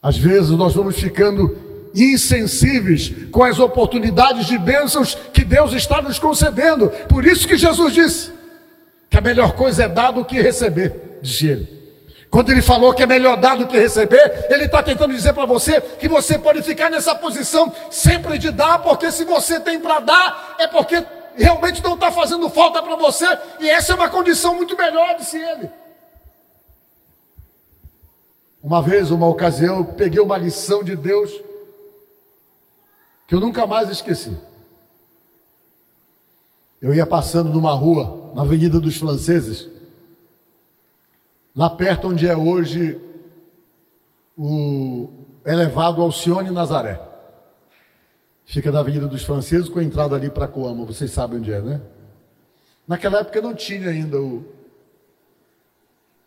[0.00, 1.58] Às vezes nós vamos ficando
[1.92, 6.90] insensíveis com as oportunidades de bênçãos que Deus está nos concedendo.
[7.08, 8.32] Por isso que Jesus disse:
[9.10, 11.77] Que a melhor coisa é dar do que receber, disse ele.
[12.30, 15.46] Quando ele falou que é melhor dar do que receber, ele está tentando dizer para
[15.46, 20.00] você que você pode ficar nessa posição sempre de dar, porque se você tem para
[20.00, 23.26] dar, é porque realmente não está fazendo falta para você,
[23.60, 25.70] e essa é uma condição muito melhor, disse ele.
[28.62, 31.32] Uma vez, uma ocasião, eu peguei uma lição de Deus
[33.26, 34.36] que eu nunca mais esqueci.
[36.80, 39.68] Eu ia passando numa rua, na Avenida dos Franceses,
[41.54, 43.00] lá perto onde é hoje
[44.36, 45.08] o
[45.44, 47.00] elevado Alcione Nazaré.
[48.44, 51.60] Fica na Avenida dos Franceses com a entrada ali para Coama, vocês sabem onde é,
[51.60, 51.80] né?
[52.86, 54.42] Naquela época não tinha ainda o,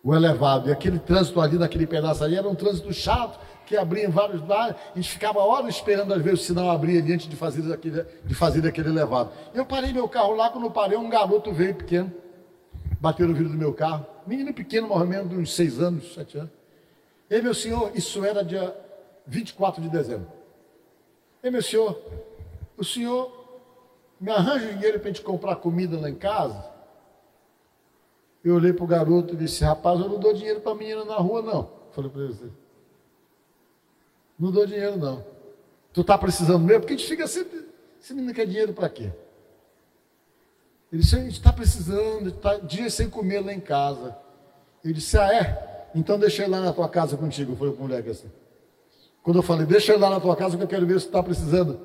[0.04, 4.06] o elevado, e aquele trânsito ali naquele pedaço ali era um trânsito chato, que abria
[4.06, 7.36] em vários lugares, a gente ficava horas esperando às vezes o sinal abrir diante de
[7.36, 9.32] fazer aquele, de fazer aquele elevado.
[9.54, 12.12] Eu parei meu carro lá, quando eu parei, um garoto veio pequeno,
[13.00, 16.38] bateu no vidro do meu carro, menino pequeno, mais ou menos, uns seis anos, sete
[16.38, 16.52] anos.
[17.30, 18.76] E meu senhor, isso era dia
[19.26, 20.28] 24 de dezembro.
[21.42, 22.00] Ei, meu senhor,
[22.78, 23.32] o senhor
[24.20, 26.72] me arranja dinheiro para a gente comprar comida lá em casa?
[28.44, 31.06] Eu olhei para o garoto e disse, rapaz, eu não dou dinheiro para a menina
[31.06, 31.70] na rua, não.
[31.92, 32.52] Falei para ele
[34.38, 35.24] Não dou dinheiro, não.
[35.94, 36.82] Tu está precisando mesmo?
[36.82, 37.68] Porque a gente fica sempre.
[38.02, 39.12] Esse menino quer dinheiro para quê?
[40.92, 44.16] Ele disse, a gente está precisando, está dias sem comer lá em casa.
[44.84, 45.88] Eu disse, ah, é?
[45.96, 47.56] Então deixa ele lá na tua casa contigo.
[47.56, 48.30] Para o moleque assim.
[49.24, 51.24] Quando eu falei, deixa ele lá na tua casa que eu quero ver se está
[51.24, 51.80] precisando.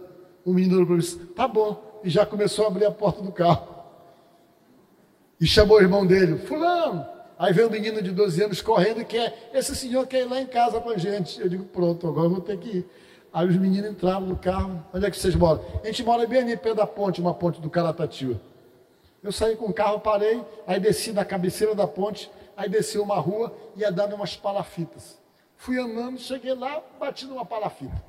[0.44, 2.00] O menino olhou mim tá bom.
[2.02, 3.76] E já começou a abrir a porta do carro.
[5.40, 7.06] E chamou o irmão dele, fulano.
[7.38, 10.40] Aí veio um menino de 12 anos correndo e quer, esse senhor quer ir lá
[10.40, 11.40] em casa com a gente.
[11.40, 12.90] Eu digo, pronto, agora eu vou ter que ir.
[13.32, 14.82] Aí os meninos entraram no carro.
[14.94, 15.62] Onde é que vocês moram?
[15.82, 18.40] A gente mora bem ali pé da ponte, uma ponte do Caratativa.
[19.26, 23.18] Eu saí com o carro, parei, aí desci na cabeceira da ponte, aí desci uma
[23.18, 25.18] rua e ia dando umas palafitas.
[25.56, 28.00] Fui andando, cheguei lá, bati numa palafita.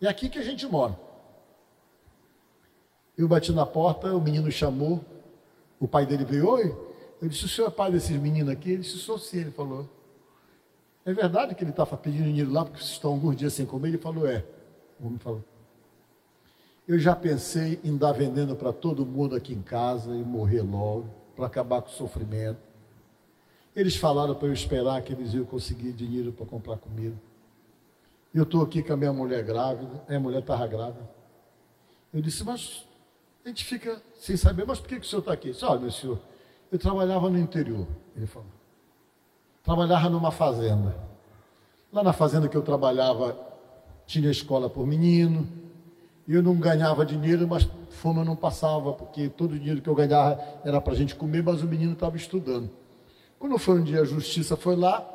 [0.00, 0.98] É aqui que a gente mora.
[3.18, 5.04] Eu bati na porta, o menino chamou,
[5.78, 6.74] o pai dele veio, oi.
[7.20, 8.70] Eu disse, o senhor é pai desses meninos aqui?
[8.70, 9.86] Ele disse, sou sim, ele falou.
[11.04, 13.88] É verdade que ele estava pedindo dinheiro lá, porque vocês estão alguns dias sem comer?
[13.88, 14.42] Ele falou, é.
[14.98, 15.44] O homem falou.
[16.88, 21.10] Eu já pensei em dar veneno para todo mundo aqui em casa e morrer logo,
[21.36, 22.58] para acabar com o sofrimento.
[23.76, 27.14] Eles falaram para eu esperar que eles iam conseguir dinheiro para comprar comida.
[28.32, 31.06] Eu estou aqui com a minha mulher grávida, a mulher estava grávida.
[32.10, 32.86] Eu disse, mas
[33.44, 35.50] a gente fica sem saber, mas por que, que o senhor está aqui?
[35.50, 36.18] disse, olha, meu senhor,
[36.72, 38.48] eu trabalhava no interior, ele falou.
[39.62, 40.96] Trabalhava numa fazenda.
[41.92, 43.36] Lá na fazenda que eu trabalhava,
[44.06, 45.46] tinha escola por menino,
[46.34, 49.94] eu não ganhava dinheiro, mas fome eu não passava, porque todo o dinheiro que eu
[49.94, 52.70] ganhava era para a gente comer, mas o menino estava estudando.
[53.38, 55.06] Quando foi um dia, a justiça foi lá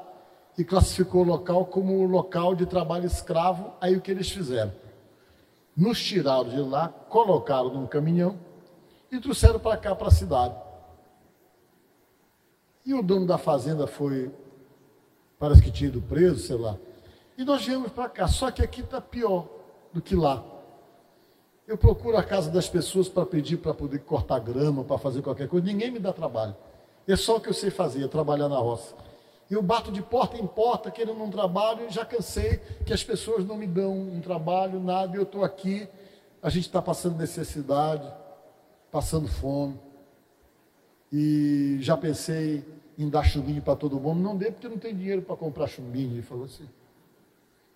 [0.58, 3.74] e classificou o local como local de trabalho escravo.
[3.80, 4.74] Aí o que eles fizeram?
[5.76, 8.38] Nos tiraram de lá, colocaram num caminhão
[9.12, 10.56] e trouxeram para cá, para a cidade.
[12.86, 14.32] E o dono da fazenda foi,
[15.38, 16.78] parece que tinha ido preso, sei lá.
[17.38, 19.48] E nós viemos para cá, só que aqui está pior
[19.92, 20.53] do que lá.
[21.68, 25.48] Eu procuro a casa das pessoas para pedir para poder cortar grama, para fazer qualquer
[25.48, 26.56] coisa, ninguém me dá trabalho.
[27.08, 28.96] É só o que eu sei fazer, trabalhar na roça.
[29.50, 33.46] Eu bato de porta em porta querendo um trabalho e já cansei que as pessoas
[33.46, 35.88] não me dão um trabalho, nada, eu estou aqui,
[36.42, 38.12] a gente está passando necessidade,
[38.92, 39.80] passando fome.
[41.12, 42.66] E já pensei
[42.98, 44.20] em dar chumbinho para todo mundo.
[44.20, 46.14] Não dê porque não tem dinheiro para comprar chumbinho.
[46.14, 46.68] Ele falou assim.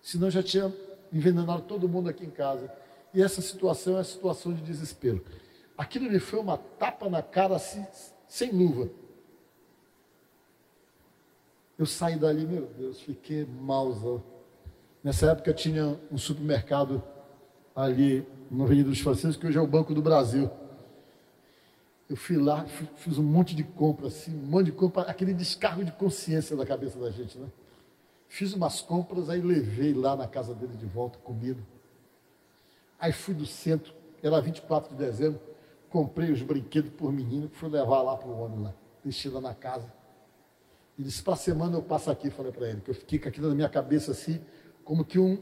[0.02, 0.72] Senão já tinha
[1.12, 2.70] envenenado todo mundo aqui em casa.
[3.12, 5.24] E essa situação é a situação de desespero.
[5.76, 7.86] Aquilo lhe foi uma tapa na cara assim,
[8.26, 8.90] sem luva.
[11.78, 14.22] Eu saí dali, meu Deus, fiquei malzão.
[15.02, 17.02] Nessa época tinha um supermercado
[17.74, 20.50] ali no Avenida dos Franceses, que hoje é o Banco do Brasil.
[22.10, 22.66] Eu fui lá,
[22.96, 26.66] fiz um monte de compra, assim, um monte de compra, aquele descargo de consciência da
[26.66, 27.46] cabeça da gente, né?
[28.26, 31.62] Fiz umas compras, aí levei lá na casa dele de volta comida.
[32.98, 35.40] Aí fui do centro, era 24 de dezembro,
[35.88, 39.54] comprei os brinquedos por menino, fui levar lá para o homem lá, deixei lá na
[39.54, 39.92] casa.
[40.98, 43.48] Ele disse, para semana eu passo aqui, falei para ele, que eu fiquei com aquilo
[43.48, 44.40] na minha cabeça assim,
[44.84, 45.38] como que um,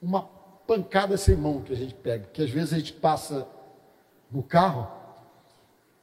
[0.00, 2.26] uma pancada sem mão que a gente pega.
[2.26, 3.48] Que às vezes a gente passa
[4.30, 4.88] no carro,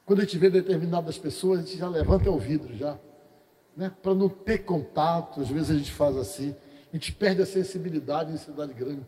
[0.05, 2.97] quando a gente vê determinadas pessoas, a gente já levanta o vidro já.
[3.75, 3.91] Né?
[4.01, 6.55] Para não ter contato, às vezes a gente faz assim.
[6.91, 9.05] A gente perde a sensibilidade em cidade grande.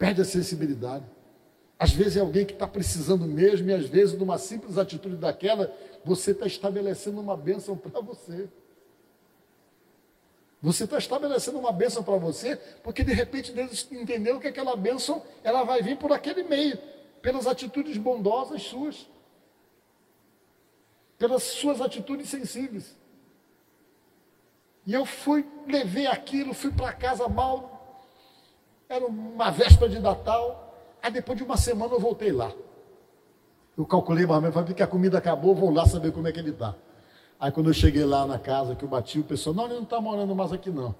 [0.00, 1.04] Perde a sensibilidade.
[1.78, 5.70] Às vezes é alguém que está precisando mesmo, e às vezes, numa simples atitude daquela,
[6.02, 8.48] você está estabelecendo uma bênção para você.
[10.62, 15.22] Você está estabelecendo uma bênção para você, porque de repente Deus entendeu que aquela bênção
[15.44, 16.78] ela vai vir por aquele meio,
[17.20, 19.06] pelas atitudes bondosas suas,
[21.18, 22.96] pelas suas atitudes sensíveis.
[24.86, 27.79] E eu fui, levei aquilo, fui para casa mal,
[28.90, 30.70] era uma véspera de Natal,
[31.02, 32.52] Aí depois de uma semana eu voltei lá.
[33.76, 36.32] Eu calculei mais ou menos, falei que a comida acabou, vou lá saber como é
[36.32, 36.74] que ele está.
[37.38, 39.82] Aí quando eu cheguei lá na casa que eu bati, o pessoal, não, ele não
[39.84, 40.94] está morando mais aqui não.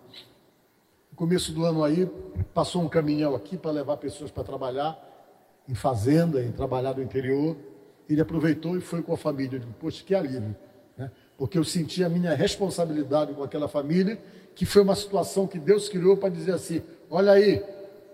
[1.11, 2.07] No começo do ano aí,
[2.55, 4.99] passou um caminhão aqui para levar pessoas para trabalhar
[5.69, 7.57] em fazenda, em trabalhar no interior.
[8.09, 9.59] Ele aproveitou e foi com a família.
[9.59, 10.57] Eu poxa, que alívio.
[10.97, 11.11] Né?
[11.37, 14.19] Porque eu senti a minha responsabilidade com aquela família,
[14.55, 17.63] que foi uma situação que Deus criou para dizer assim, olha aí,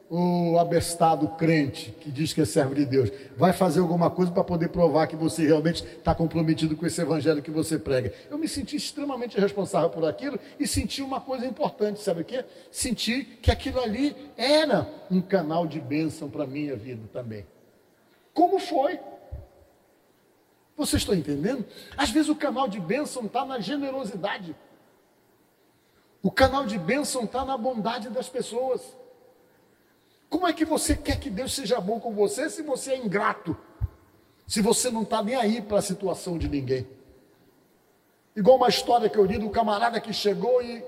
[0.09, 4.45] o abestado crente que diz que é servo de Deus vai fazer alguma coisa para
[4.45, 8.13] poder provar que você realmente está comprometido com esse evangelho que você prega.
[8.31, 12.45] Eu me senti extremamente responsável por aquilo e senti uma coisa importante, sabe o quê?
[12.71, 17.45] Senti que aquilo ali era um canal de bênção para a minha vida também.
[18.33, 19.01] Como foi?
[20.77, 21.65] Vocês estão entendendo?
[21.97, 24.55] Às vezes o canal de bênção está na generosidade.
[26.23, 28.83] O canal de bênção está na bondade das pessoas.
[30.37, 33.57] Como é que você quer que Deus seja bom com você se você é ingrato?
[34.47, 36.87] Se você não está nem aí para a situação de ninguém?
[38.37, 40.85] Igual uma história que eu li do camarada que chegou e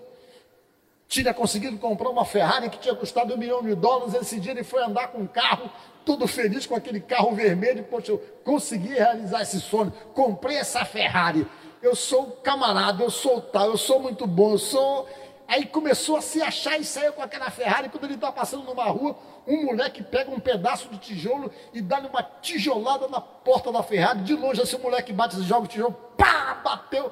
[1.09, 4.13] tinha conseguido comprar uma Ferrari que tinha custado um milhão de dólares.
[4.13, 5.71] Esse dia ele foi andar com um carro,
[6.05, 7.85] todo feliz com aquele carro vermelho.
[7.85, 9.91] Poxa, eu consegui realizar esse sonho.
[10.13, 11.47] Comprei essa Ferrari.
[11.81, 15.09] Eu sou camarada, eu sou tal, eu sou muito bom, eu sou
[15.49, 17.89] Aí começou a se achar e saiu com aquela Ferrari.
[17.89, 19.17] Quando ele está passando numa rua,
[19.49, 24.21] um moleque pega um pedaço de tijolo e dá-lhe uma tijolada na porta da Ferrari.
[24.21, 27.11] De longe, o moleque bate, joga o tijolo, pá, bateu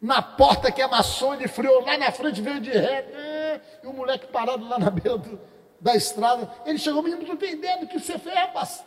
[0.00, 3.02] na porta que amassou, ele friou lá na frente, veio de ré.
[3.02, 3.60] Né?
[3.82, 5.38] E o moleque parado lá na beira do,
[5.78, 6.50] da estrada.
[6.64, 8.84] Ele chegou, menino, não entendendo o que você fez, rapaz.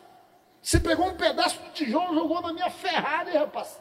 [0.61, 3.79] Você pegou um pedaço de tijolo jogou na minha Ferrari, rapaz.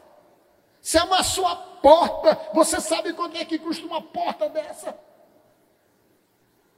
[0.79, 2.37] Você amassou a porta.
[2.53, 4.95] Você sabe quanto é que custa uma porta dessa?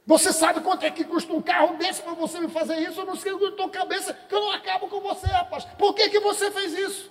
[0.06, 3.00] Você sabe quanto é que custa um carro desse para você me fazer isso?
[3.00, 5.64] Eu não sei na tua cabeça que eu não acabo com você, rapaz.
[5.76, 7.10] Por que, que você fez isso?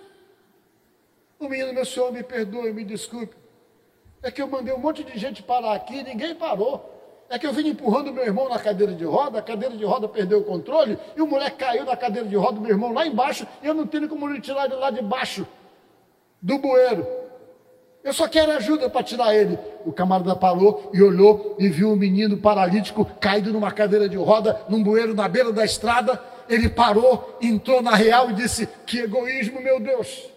[1.38, 3.36] O menino, meu senhor, me perdoe, me desculpe.
[4.23, 6.93] É que eu mandei um monte de gente parar aqui, ninguém parou.
[7.29, 10.08] É que eu vim empurrando meu irmão na cadeira de roda, a cadeira de roda
[10.08, 13.05] perdeu o controle, e o moleque caiu na cadeira de roda do meu irmão lá
[13.05, 15.45] embaixo, e eu não tenho como tirar ele lá de baixo
[16.41, 17.05] do bueiro.
[18.05, 19.57] Eu só quero ajuda para tirar ele.
[19.83, 24.63] O camarada parou e olhou e viu um menino paralítico caído numa cadeira de roda,
[24.69, 26.21] num bueiro na beira da estrada.
[26.47, 30.29] Ele parou, entrou na real e disse: Que egoísmo, meu Deus!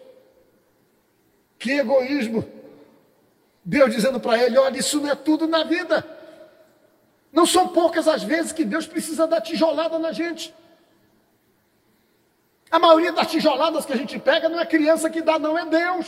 [1.59, 2.43] Que egoísmo!
[3.63, 6.03] Deus dizendo para ele: Olha, isso não é tudo na vida.
[7.31, 10.55] Não são poucas as vezes que Deus precisa dar tijolada na gente.
[12.71, 15.67] A maioria das tijoladas que a gente pega não é criança que dá, não, é
[15.67, 16.07] Deus.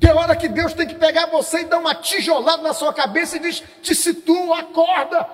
[0.00, 3.36] Tem hora que Deus tem que pegar você e dar uma tijolada na sua cabeça
[3.36, 5.28] e diz: te situa, acorda.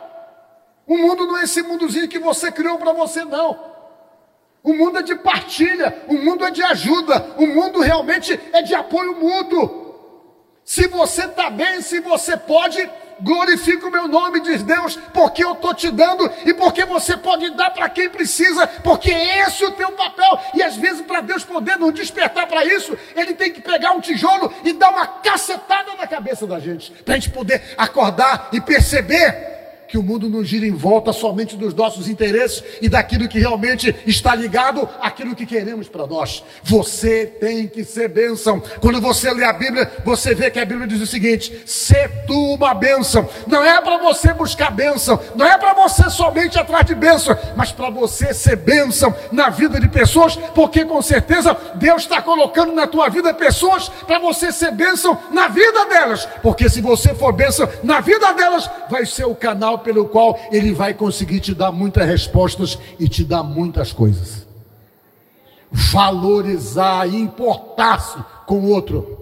[0.86, 3.74] O mundo não é esse mundozinho que você criou para você, não.
[4.62, 8.74] O mundo é de partilha, o mundo é de ajuda, o mundo realmente é de
[8.74, 9.84] apoio mútuo.
[10.64, 15.52] Se você está bem, se você pode, glorifica o meu nome, diz Deus, porque eu
[15.52, 19.72] estou te dando e porque você pode dar para quem precisa, porque esse é o
[19.72, 20.38] teu papel.
[20.54, 24.00] E às vezes, para Deus poder nos despertar para isso, Ele tem que pegar um
[24.00, 28.60] tijolo e dar uma cacetada na cabeça da gente, para a gente poder acordar e
[28.60, 29.53] perceber
[29.94, 33.94] que o mundo não gira em volta somente dos nossos interesses e daquilo que realmente
[34.04, 36.42] está ligado àquilo que queremos para nós.
[36.64, 38.60] Você tem que ser bênção.
[38.80, 42.54] Quando você lê a Bíblia, você vê que a Bíblia diz o seguinte: ser tu
[42.54, 43.28] uma bênção.
[43.46, 47.70] Não é para você buscar bênção, não é para você somente atrás de bênção, mas
[47.70, 52.88] para você ser bênção na vida de pessoas, porque com certeza Deus está colocando na
[52.88, 56.26] tua vida pessoas para você ser bênção na vida delas.
[56.42, 60.72] Porque se você for bênção na vida delas, vai ser o canal pelo qual ele
[60.72, 64.44] vai conseguir te dar muitas respostas e te dar muitas coisas.
[65.70, 69.20] Valorizar, importar-se com o outro.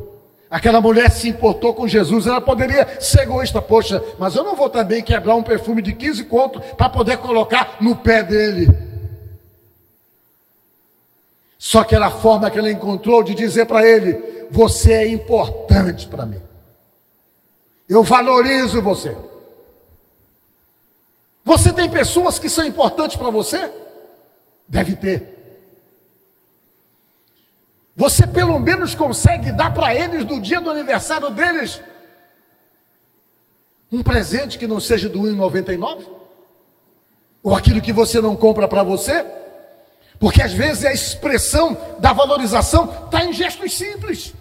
[0.49, 4.69] Aquela mulher se importou com Jesus, ela poderia ser egoísta, poxa, mas eu não vou
[4.69, 8.69] também quebrar um perfume de 15 conto para poder colocar no pé dele.
[11.59, 16.07] Só que era a forma que ela encontrou de dizer para ele: Você é importante
[16.07, 16.41] para mim.
[17.89, 19.17] Eu valorizo você.
[21.45, 23.71] Você tem pessoas que são importantes para você?
[24.69, 25.33] Deve ter.
[27.97, 31.81] Você pelo menos consegue dar para eles no dia do aniversário deles
[33.91, 36.07] um presente que não seja do 1,99?
[37.43, 39.27] Ou aquilo que você não compra para você?
[40.19, 44.33] Porque às vezes a expressão da valorização está em gestos simples.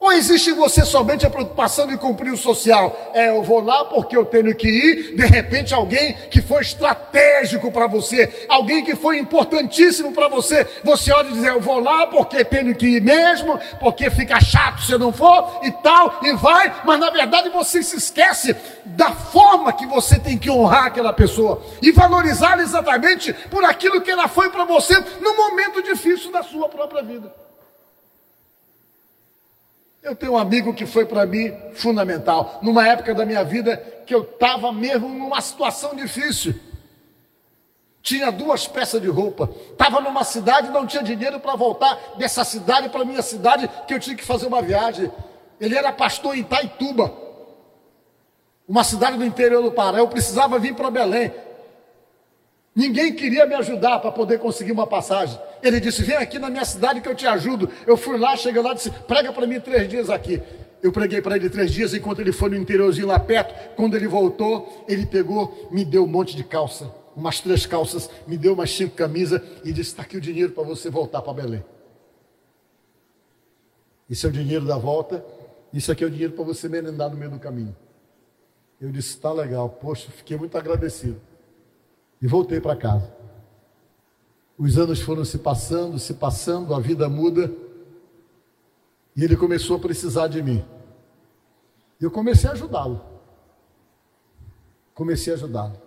[0.00, 3.12] Ou existe em você somente a preocupação de cumprir o social?
[3.12, 5.14] É, eu vou lá porque eu tenho que ir.
[5.14, 11.12] De repente, alguém que foi estratégico para você, alguém que foi importantíssimo para você, você
[11.12, 14.92] olha e diz: Eu vou lá porque tenho que ir mesmo, porque fica chato se
[14.92, 16.80] eu não for e tal, e vai.
[16.82, 21.62] Mas na verdade você se esquece da forma que você tem que honrar aquela pessoa
[21.82, 26.70] e valorizar exatamente por aquilo que ela foi para você no momento difícil da sua
[26.70, 27.49] própria vida.
[30.02, 33.76] Eu tenho um amigo que foi para mim fundamental, numa época da minha vida
[34.06, 36.54] que eu estava mesmo numa situação difícil.
[38.02, 42.88] Tinha duas peças de roupa, estava numa cidade, não tinha dinheiro para voltar dessa cidade
[42.88, 45.12] para minha cidade, que eu tinha que fazer uma viagem.
[45.60, 47.12] Ele era pastor em Taituba,
[48.66, 49.98] uma cidade do interior do Pará.
[49.98, 51.30] Eu precisava vir para Belém.
[52.74, 55.38] Ninguém queria me ajudar para poder conseguir uma passagem.
[55.62, 57.68] Ele disse: Vem aqui na minha cidade que eu te ajudo.
[57.86, 60.40] Eu fui lá, cheguei lá e disse: Prega para mim três dias aqui.
[60.82, 63.74] Eu preguei para ele três dias enquanto ele foi no interiorzinho lá perto.
[63.74, 68.38] Quando ele voltou, ele pegou, me deu um monte de calça, umas três calças, me
[68.38, 71.64] deu umas cinco camisas e disse: Está aqui o dinheiro para você voltar para Belém.
[74.08, 75.24] Isso é o dinheiro da volta.
[75.72, 77.76] Isso aqui é o dinheiro para você merendar no meio do caminho.
[78.80, 79.68] Eu disse: Está legal.
[79.68, 81.20] Poxa, fiquei muito agradecido.
[82.20, 83.10] E voltei para casa.
[84.58, 87.50] Os anos foram se passando, se passando, a vida muda.
[89.16, 90.64] E ele começou a precisar de mim.
[92.00, 93.00] E eu comecei a ajudá-lo.
[94.94, 95.80] Comecei a ajudá-lo.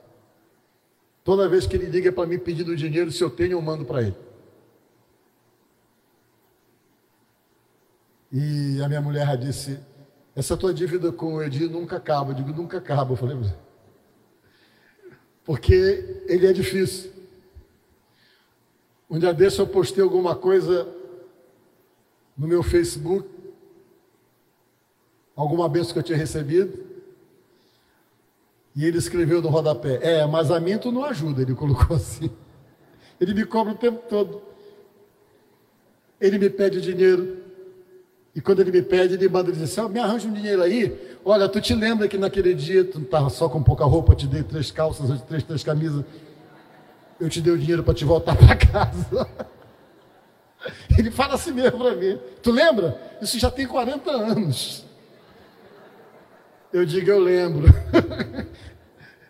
[1.24, 4.02] Toda vez que ele liga para mim pedindo dinheiro, se eu tenho, eu mando para
[4.02, 4.18] ele.
[8.32, 9.80] E a minha mulher disse:
[10.36, 12.32] Essa tua dívida com o Edir nunca acaba.
[12.32, 13.14] Eu digo: Nunca acaba.
[13.14, 13.38] Eu falei:
[15.44, 17.12] porque ele é difícil.
[19.10, 20.88] Um dia desse eu postei alguma coisa
[22.38, 23.30] no meu Facebook,
[25.36, 26.84] alguma benção que eu tinha recebido,
[28.76, 32.32] e ele escreveu no rodapé: É, mas a mim tu não ajuda, ele colocou assim.
[33.20, 34.42] Ele me cobra o tempo todo.
[36.20, 37.43] Ele me pede dinheiro.
[38.36, 41.18] E quando ele me pede, ele manda dizer assim: oh, me arranja um dinheiro aí.
[41.24, 44.28] Olha, tu te lembra que naquele dia tu estava só com pouca roupa, eu te
[44.28, 46.04] dei três calças, te três, três camisas.
[47.20, 49.28] Eu te dei o dinheiro para te voltar para casa.
[50.98, 52.20] Ele fala assim mesmo para mim.
[52.42, 53.00] Tu lembra?
[53.22, 54.86] Isso já tem 40 anos.
[56.72, 57.68] Eu digo, eu lembro.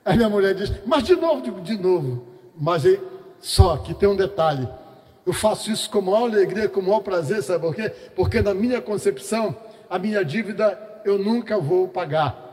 [0.05, 2.25] Aí minha mulher diz, mas de novo, digo, de novo.
[2.55, 2.99] Mas aí,
[3.39, 4.67] só que tem um detalhe.
[5.25, 7.89] Eu faço isso com maior alegria, com maior prazer, sabe por quê?
[8.15, 9.55] Porque na minha concepção,
[9.89, 12.43] a minha dívida eu nunca vou pagar.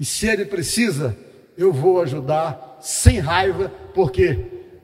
[0.00, 1.16] E se ele precisa,
[1.56, 4.38] eu vou ajudar sem raiva, por quê?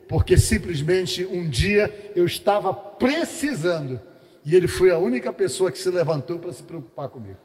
[0.07, 3.99] Porque simplesmente um dia eu estava precisando
[4.43, 7.37] e ele foi a única pessoa que se levantou para se preocupar comigo.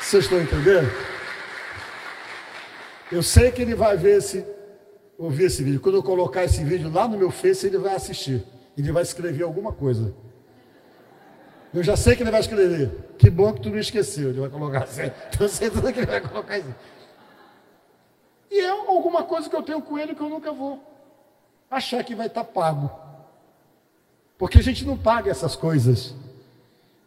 [0.00, 0.92] Vocês estão entendendo?
[3.10, 4.44] Eu sei que ele vai ver esse
[5.18, 5.80] ouvir esse vídeo.
[5.80, 8.44] Quando eu colocar esse vídeo lá no meu Face, ele vai assistir.
[8.76, 10.14] Ele vai escrever alguma coisa.
[11.72, 12.90] Eu já sei que ele vai escrever.
[13.18, 14.30] Que bom que tu não esqueceu.
[14.30, 15.10] Ele vai colocar assim.
[15.32, 16.74] Então, sei tudo que ele vai colocar assim.
[18.50, 20.80] E é alguma coisa que eu tenho com ele que eu nunca vou
[21.68, 22.90] achar que vai estar pago.
[24.38, 26.14] Porque a gente não paga essas coisas.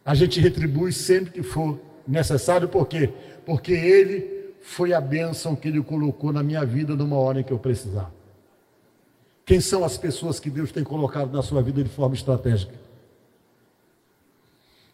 [0.04, 2.68] A gente retribui sempre que for necessário.
[2.68, 3.12] Por quê?
[3.46, 7.52] Porque ele foi a bênção que Ele colocou na minha vida numa hora em que
[7.52, 8.12] eu precisava.
[9.44, 12.74] Quem são as pessoas que Deus tem colocado na sua vida de forma estratégica?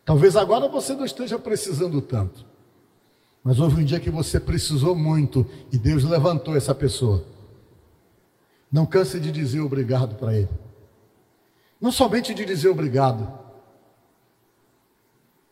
[0.04, 2.44] Talvez agora você não esteja precisando tanto,
[3.42, 7.24] mas houve um dia que você precisou muito e Deus levantou essa pessoa.
[8.70, 10.48] Não canse de dizer obrigado para Ele.
[11.80, 13.30] Não somente de dizer obrigado,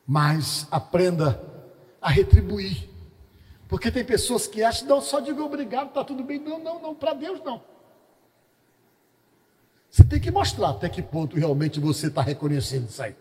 [0.07, 1.43] mas aprenda
[2.01, 2.92] a retribuir.
[3.73, 6.39] Porque tem pessoas que acham, não, só digo obrigado, está tudo bem.
[6.39, 7.63] Não, não, não, para Deus não.
[9.91, 13.17] Você tem que mostrar até que ponto realmente você está reconhecendo isso aí.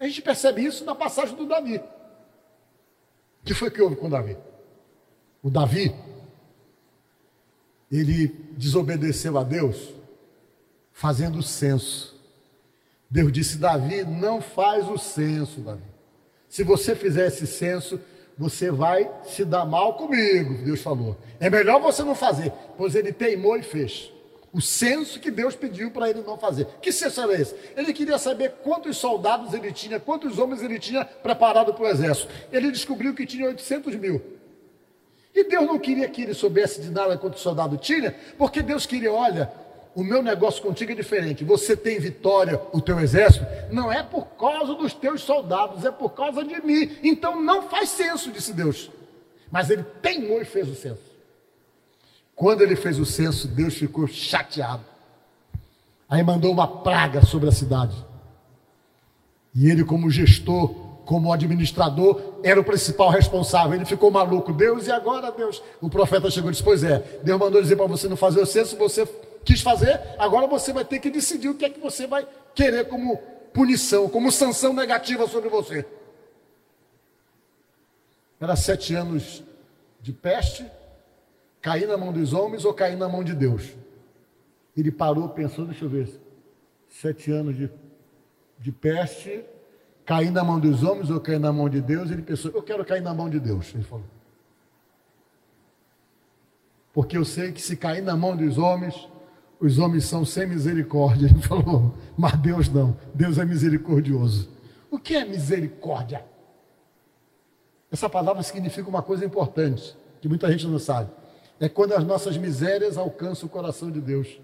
[0.00, 1.76] A gente percebe isso na passagem do Davi.
[1.76, 4.36] O que foi que houve com Davi?
[5.40, 5.94] O Davi,
[7.92, 9.94] ele desobedeceu a Deus,
[10.92, 12.20] fazendo o censo.
[13.08, 15.84] Deus disse: Davi, não faz o censo, Davi.
[16.48, 18.00] Se você fizer esse censo,
[18.40, 21.14] Você vai se dar mal comigo, Deus falou.
[21.38, 24.10] É melhor você não fazer, pois ele teimou e fez.
[24.50, 26.66] O censo que Deus pediu para ele não fazer.
[26.80, 27.54] Que censo era esse?
[27.76, 32.32] Ele queria saber quantos soldados ele tinha, quantos homens ele tinha preparado para o exército.
[32.50, 34.22] Ele descobriu que tinha 800 mil.
[35.34, 39.12] E Deus não queria que ele soubesse de nada quanto soldado tinha, porque Deus queria,
[39.12, 39.52] olha,
[39.94, 41.44] o meu negócio contigo é diferente.
[41.44, 46.10] Você tem vitória, o teu exército, não é por causa dos teus soldados, é por
[46.10, 46.96] causa de mim.
[47.02, 48.90] Então não faz censo, disse Deus.
[49.50, 51.10] Mas ele teimou e fez o censo.
[52.36, 54.84] Quando ele fez o censo, Deus ficou chateado.
[56.08, 57.94] Aí mandou uma praga sobre a cidade.
[59.54, 60.68] E ele, como gestor,
[61.04, 63.74] como administrador, era o principal responsável.
[63.74, 64.52] Ele ficou maluco.
[64.52, 65.60] Deus, e agora, Deus?
[65.80, 68.46] O profeta chegou e disse: Pois é, Deus mandou dizer para você não fazer o
[68.46, 69.04] censo, você
[69.44, 72.88] quis fazer, agora você vai ter que decidir o que é que você vai querer
[72.88, 73.16] como
[73.52, 75.86] punição, como sanção negativa sobre você.
[78.40, 79.42] Era sete anos
[80.00, 80.64] de peste,
[81.60, 83.74] cair na mão dos homens ou cair na mão de Deus?
[84.76, 86.08] Ele parou, pensou, deixa eu ver,
[86.88, 87.70] sete anos de,
[88.58, 89.44] de peste,
[90.06, 92.10] cair na mão dos homens ou cair na mão de Deus?
[92.10, 94.06] Ele pensou, eu quero cair na mão de Deus, ele falou.
[96.92, 99.08] Porque eu sei que se cair na mão dos homens,
[99.60, 101.26] os homens são sem misericórdia.
[101.26, 104.48] Ele falou, mas Deus não, Deus é misericordioso.
[104.90, 106.24] O que é misericórdia?
[107.92, 111.10] Essa palavra significa uma coisa importante, que muita gente não sabe
[111.60, 114.40] é quando as nossas misérias alcançam o coração de Deus.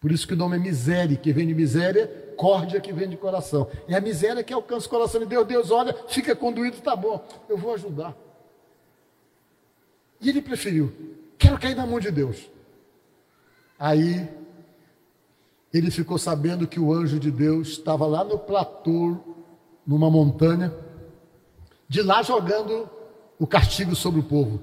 [0.00, 3.16] Por isso que o nome é miséria, que vem de miséria, córdia que vem de
[3.16, 3.70] coração.
[3.86, 5.46] É a miséria que alcança o coração de Deus.
[5.46, 8.16] Deus olha, fica conduído, tá bom, eu vou ajudar.
[10.20, 10.92] E ele preferiu,
[11.38, 12.50] quero cair na mão de Deus.
[13.80, 14.28] Aí
[15.72, 19.16] ele ficou sabendo que o anjo de Deus estava lá no platô,
[19.86, 20.70] numa montanha,
[21.88, 22.86] de lá jogando
[23.38, 24.60] o castigo sobre o povo.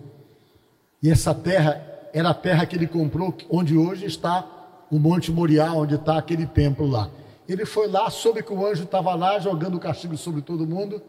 [1.01, 5.73] E essa terra era a terra que ele comprou, onde hoje está o Monte Moriá,
[5.73, 7.09] onde está aquele templo lá.
[7.49, 11.01] Ele foi lá, soube que o anjo estava lá jogando o castigo sobre todo mundo.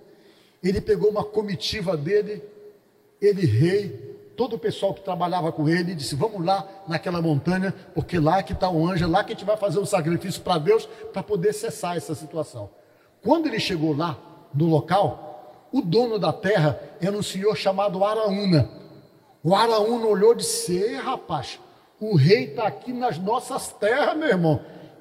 [0.63, 2.43] Ele pegou uma comitiva dele,
[3.21, 4.08] ele rei,
[4.39, 8.53] todo o pessoal que trabalhava com ele, disse: Vamos lá naquela montanha, porque lá que
[8.53, 11.25] está o anjo, é lá que a gente vai fazer um sacrifício para Deus para
[11.25, 12.71] poder cessar essa situação.
[13.21, 14.17] Quando ele chegou lá,
[14.55, 18.71] no local, o dono da terra era um senhor chamado Araúna.
[19.43, 21.59] O Araúna olhou e disse: rapaz,
[22.01, 24.61] o rei está aqui nas nossas terras, meu irmão.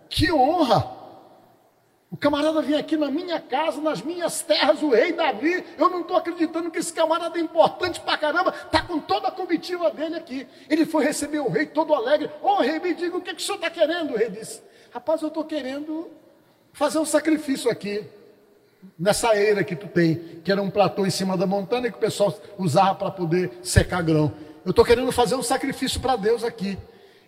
[0.10, 0.97] Que honra!
[2.10, 5.64] O camarada vem aqui na minha casa, nas minhas terras, o rei Davi.
[5.78, 8.54] Eu não estou acreditando que esse camarada é importante pra caramba.
[8.66, 10.48] Está com toda a comitiva dele aqui.
[10.70, 12.32] Ele foi receber o rei todo alegre.
[12.42, 14.14] Ô oh, rei, me diga o que, que o senhor está querendo?
[14.14, 16.10] O rei disse: Rapaz, eu estou querendo
[16.72, 18.06] fazer um sacrifício aqui
[18.98, 22.00] nessa eira que tu tem, que era um platô em cima da montanha que o
[22.00, 24.32] pessoal usava para poder secar grão.
[24.64, 26.78] Eu estou querendo fazer um sacrifício para Deus aqui.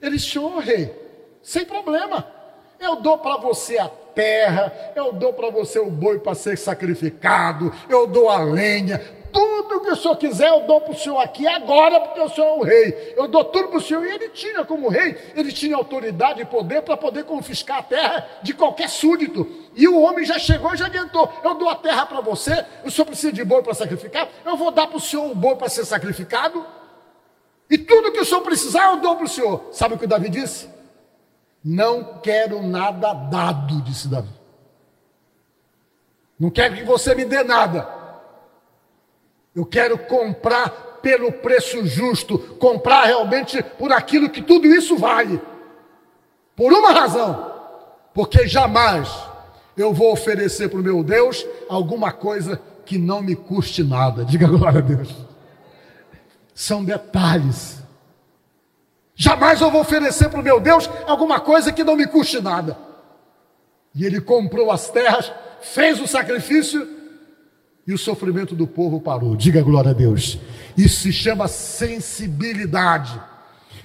[0.02, 0.94] Ele disse, oh, rei,
[1.42, 2.39] sem problema.
[2.80, 7.74] Eu dou para você a terra, eu dou para você o boi para ser sacrificado,
[7.90, 9.02] eu dou a lenha,
[9.32, 12.48] tudo que o senhor quiser, eu dou para o senhor aqui agora, porque o senhor
[12.48, 13.14] é o rei.
[13.16, 14.06] Eu dou tudo para o senhor.
[14.06, 18.28] E ele tinha, como rei, ele tinha autoridade e poder para poder confiscar a terra
[18.42, 19.48] de qualquer súdito.
[19.76, 22.92] E o homem já chegou e já adiantou: eu dou a terra para você, o
[22.92, 25.70] senhor precisa de boi para sacrificar, eu vou dar para o senhor o boi para
[25.70, 26.66] ser sacrificado.
[27.70, 29.66] E tudo que o senhor precisar, eu dou para o senhor.
[29.72, 30.79] Sabe o que Davi disse?
[31.64, 34.30] Não quero nada dado, disse Davi.
[36.40, 37.88] Não quero que você me dê nada.
[39.54, 40.70] Eu quero comprar
[41.02, 45.42] pelo preço justo, comprar realmente por aquilo que tudo isso vale.
[46.56, 47.54] Por uma razão,
[48.14, 49.10] porque jamais
[49.76, 54.24] eu vou oferecer para o meu Deus alguma coisa que não me custe nada.
[54.26, 55.14] Diga glória a Deus.
[56.54, 57.79] São detalhes.
[59.22, 62.78] Jamais eu vou oferecer para o meu Deus alguma coisa que não me custe nada.
[63.94, 65.30] E ele comprou as terras,
[65.62, 66.88] fez o sacrifício
[67.86, 69.36] e o sofrimento do povo parou.
[69.36, 70.40] Diga glória a Deus.
[70.78, 73.22] Isso se chama sensibilidade.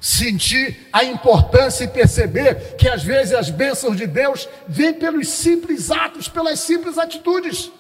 [0.01, 5.91] Sentir a importância e perceber que às vezes as bênçãos de Deus vêm pelos simples
[5.91, 7.73] atos, pelas simples atitudes.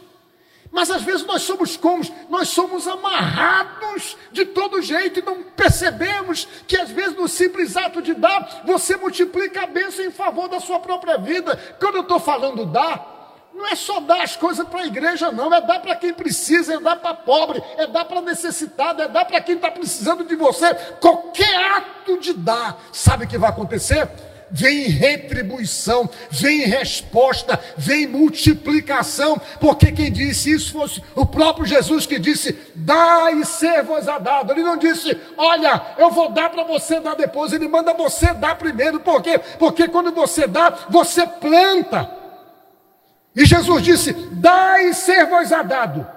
[0.75, 2.03] Mas às vezes nós somos como?
[2.29, 8.03] Nós somos amarrados de todo jeito e não percebemos que às vezes no simples ato
[8.03, 11.57] de dar, você multiplica a bênção em favor da sua própria vida.
[11.79, 15.55] Quando eu estou falando dar, não é só dar as coisas para a igreja, não,
[15.55, 19.25] é dar para quem precisa, é dar para pobre, é dar para necessitado, é dar
[19.27, 20.75] para quem está precisando de você.
[21.01, 24.09] Qualquer ato de dar, sabe o que vai acontecer?
[24.55, 32.20] Vem retribuição, vem resposta, vem multiplicação, porque quem disse isso fosse o próprio Jesus que
[32.20, 34.52] disse: dai e ser-vos a dado.
[34.52, 38.57] Ele não disse, olha, eu vou dar para você dar depois, ele manda você dar
[38.57, 39.40] primeiro, por quê?
[39.59, 42.09] Porque quando você dá, você planta.
[43.34, 46.14] E Jesus disse: dai e ser-vos a dado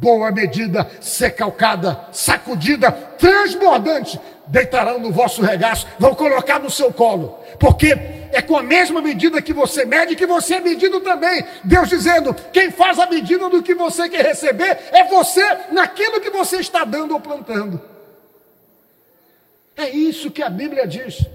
[0.00, 7.96] boa medida, secalcada, sacudida, transbordante, deitarão no vosso regaço, vão colocar no seu colo, porque
[8.32, 11.44] é com a mesma medida que você mede que você é medido também.
[11.64, 16.30] Deus dizendo: quem faz a medida do que você quer receber é você naquilo que
[16.30, 17.80] você está dando ou plantando.
[19.76, 21.26] É isso que a Bíblia diz.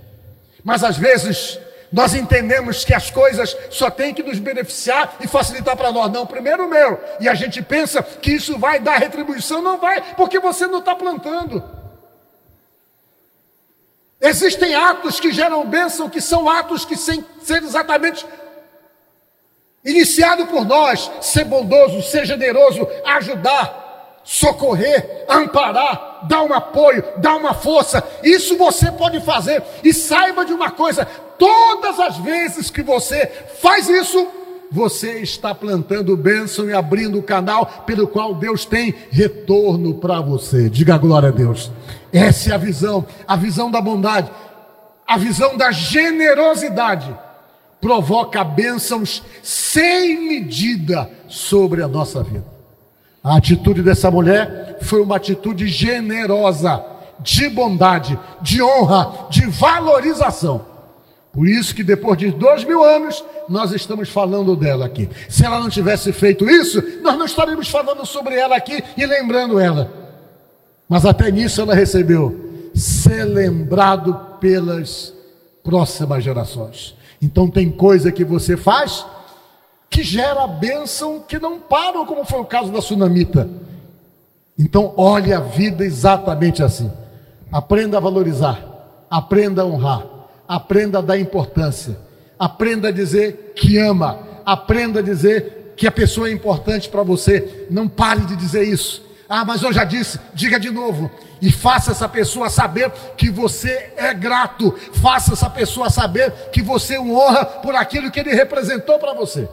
[0.64, 1.60] Mas às vezes
[1.92, 6.12] nós entendemos que as coisas só têm que nos beneficiar e facilitar para nós.
[6.12, 7.00] Não, primeiro o meu.
[7.20, 9.62] E a gente pensa que isso vai dar retribuição.
[9.62, 11.81] Não vai, porque você não está plantando.
[14.22, 18.24] Existem atos que geram bênção, que são atos que, sem ser exatamente
[19.84, 27.56] iniciado por nós, ser bondoso, ser generoso, ajudar, socorrer, amparar, dar um apoio, dar uma
[27.56, 28.04] força.
[28.22, 29.64] Isso você pode fazer.
[29.84, 31.04] E saiba de uma coisa:
[31.40, 33.26] todas as vezes que você
[33.60, 34.28] faz isso,
[34.72, 40.70] você está plantando bênção e abrindo o canal pelo qual Deus tem retorno para você.
[40.70, 41.70] Diga glória a Deus.
[42.14, 44.32] Essa é a visão, a visão da bondade,
[45.06, 47.14] a visão da generosidade.
[47.82, 52.46] Provoca bênçãos sem medida sobre a nossa vida.
[53.24, 56.84] A atitude dessa mulher foi uma atitude generosa,
[57.20, 60.71] de bondade, de honra, de valorização.
[61.34, 65.10] Por isso que depois de dois mil anos, nós estamos falando dela aqui.
[65.30, 69.58] Se ela não tivesse feito isso, nós não estaríamos falando sobre ela aqui e lembrando
[69.58, 69.90] ela.
[70.90, 75.14] Mas até nisso ela recebeu ser lembrado pelas
[75.64, 76.96] próximas gerações.
[77.22, 79.06] Então tem coisa que você faz
[79.90, 83.50] que gera bênção que não param, como foi o caso da sunamita.
[84.60, 86.92] Então olhe a vida exatamente assim.
[87.50, 88.62] Aprenda a valorizar,
[89.10, 90.11] aprenda a honrar
[90.52, 91.98] aprenda a dar importância,
[92.38, 97.68] aprenda a dizer que ama, aprenda a dizer que a pessoa é importante para você.
[97.70, 99.02] Não pare de dizer isso.
[99.30, 101.10] Ah, mas eu já disse, diga de novo.
[101.42, 104.76] E faça essa pessoa saber que você é grato.
[104.92, 109.48] Faça essa pessoa saber que você o honra por aquilo que ele representou para você.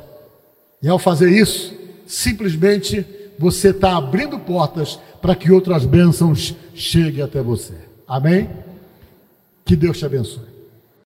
[0.83, 1.73] E ao fazer isso,
[2.09, 3.07] simplesmente
[3.39, 7.75] você está abrindo portas para que outras bênçãos cheguem até você.
[8.05, 8.51] Amém?
[9.65, 10.58] Que Deus te abençoe.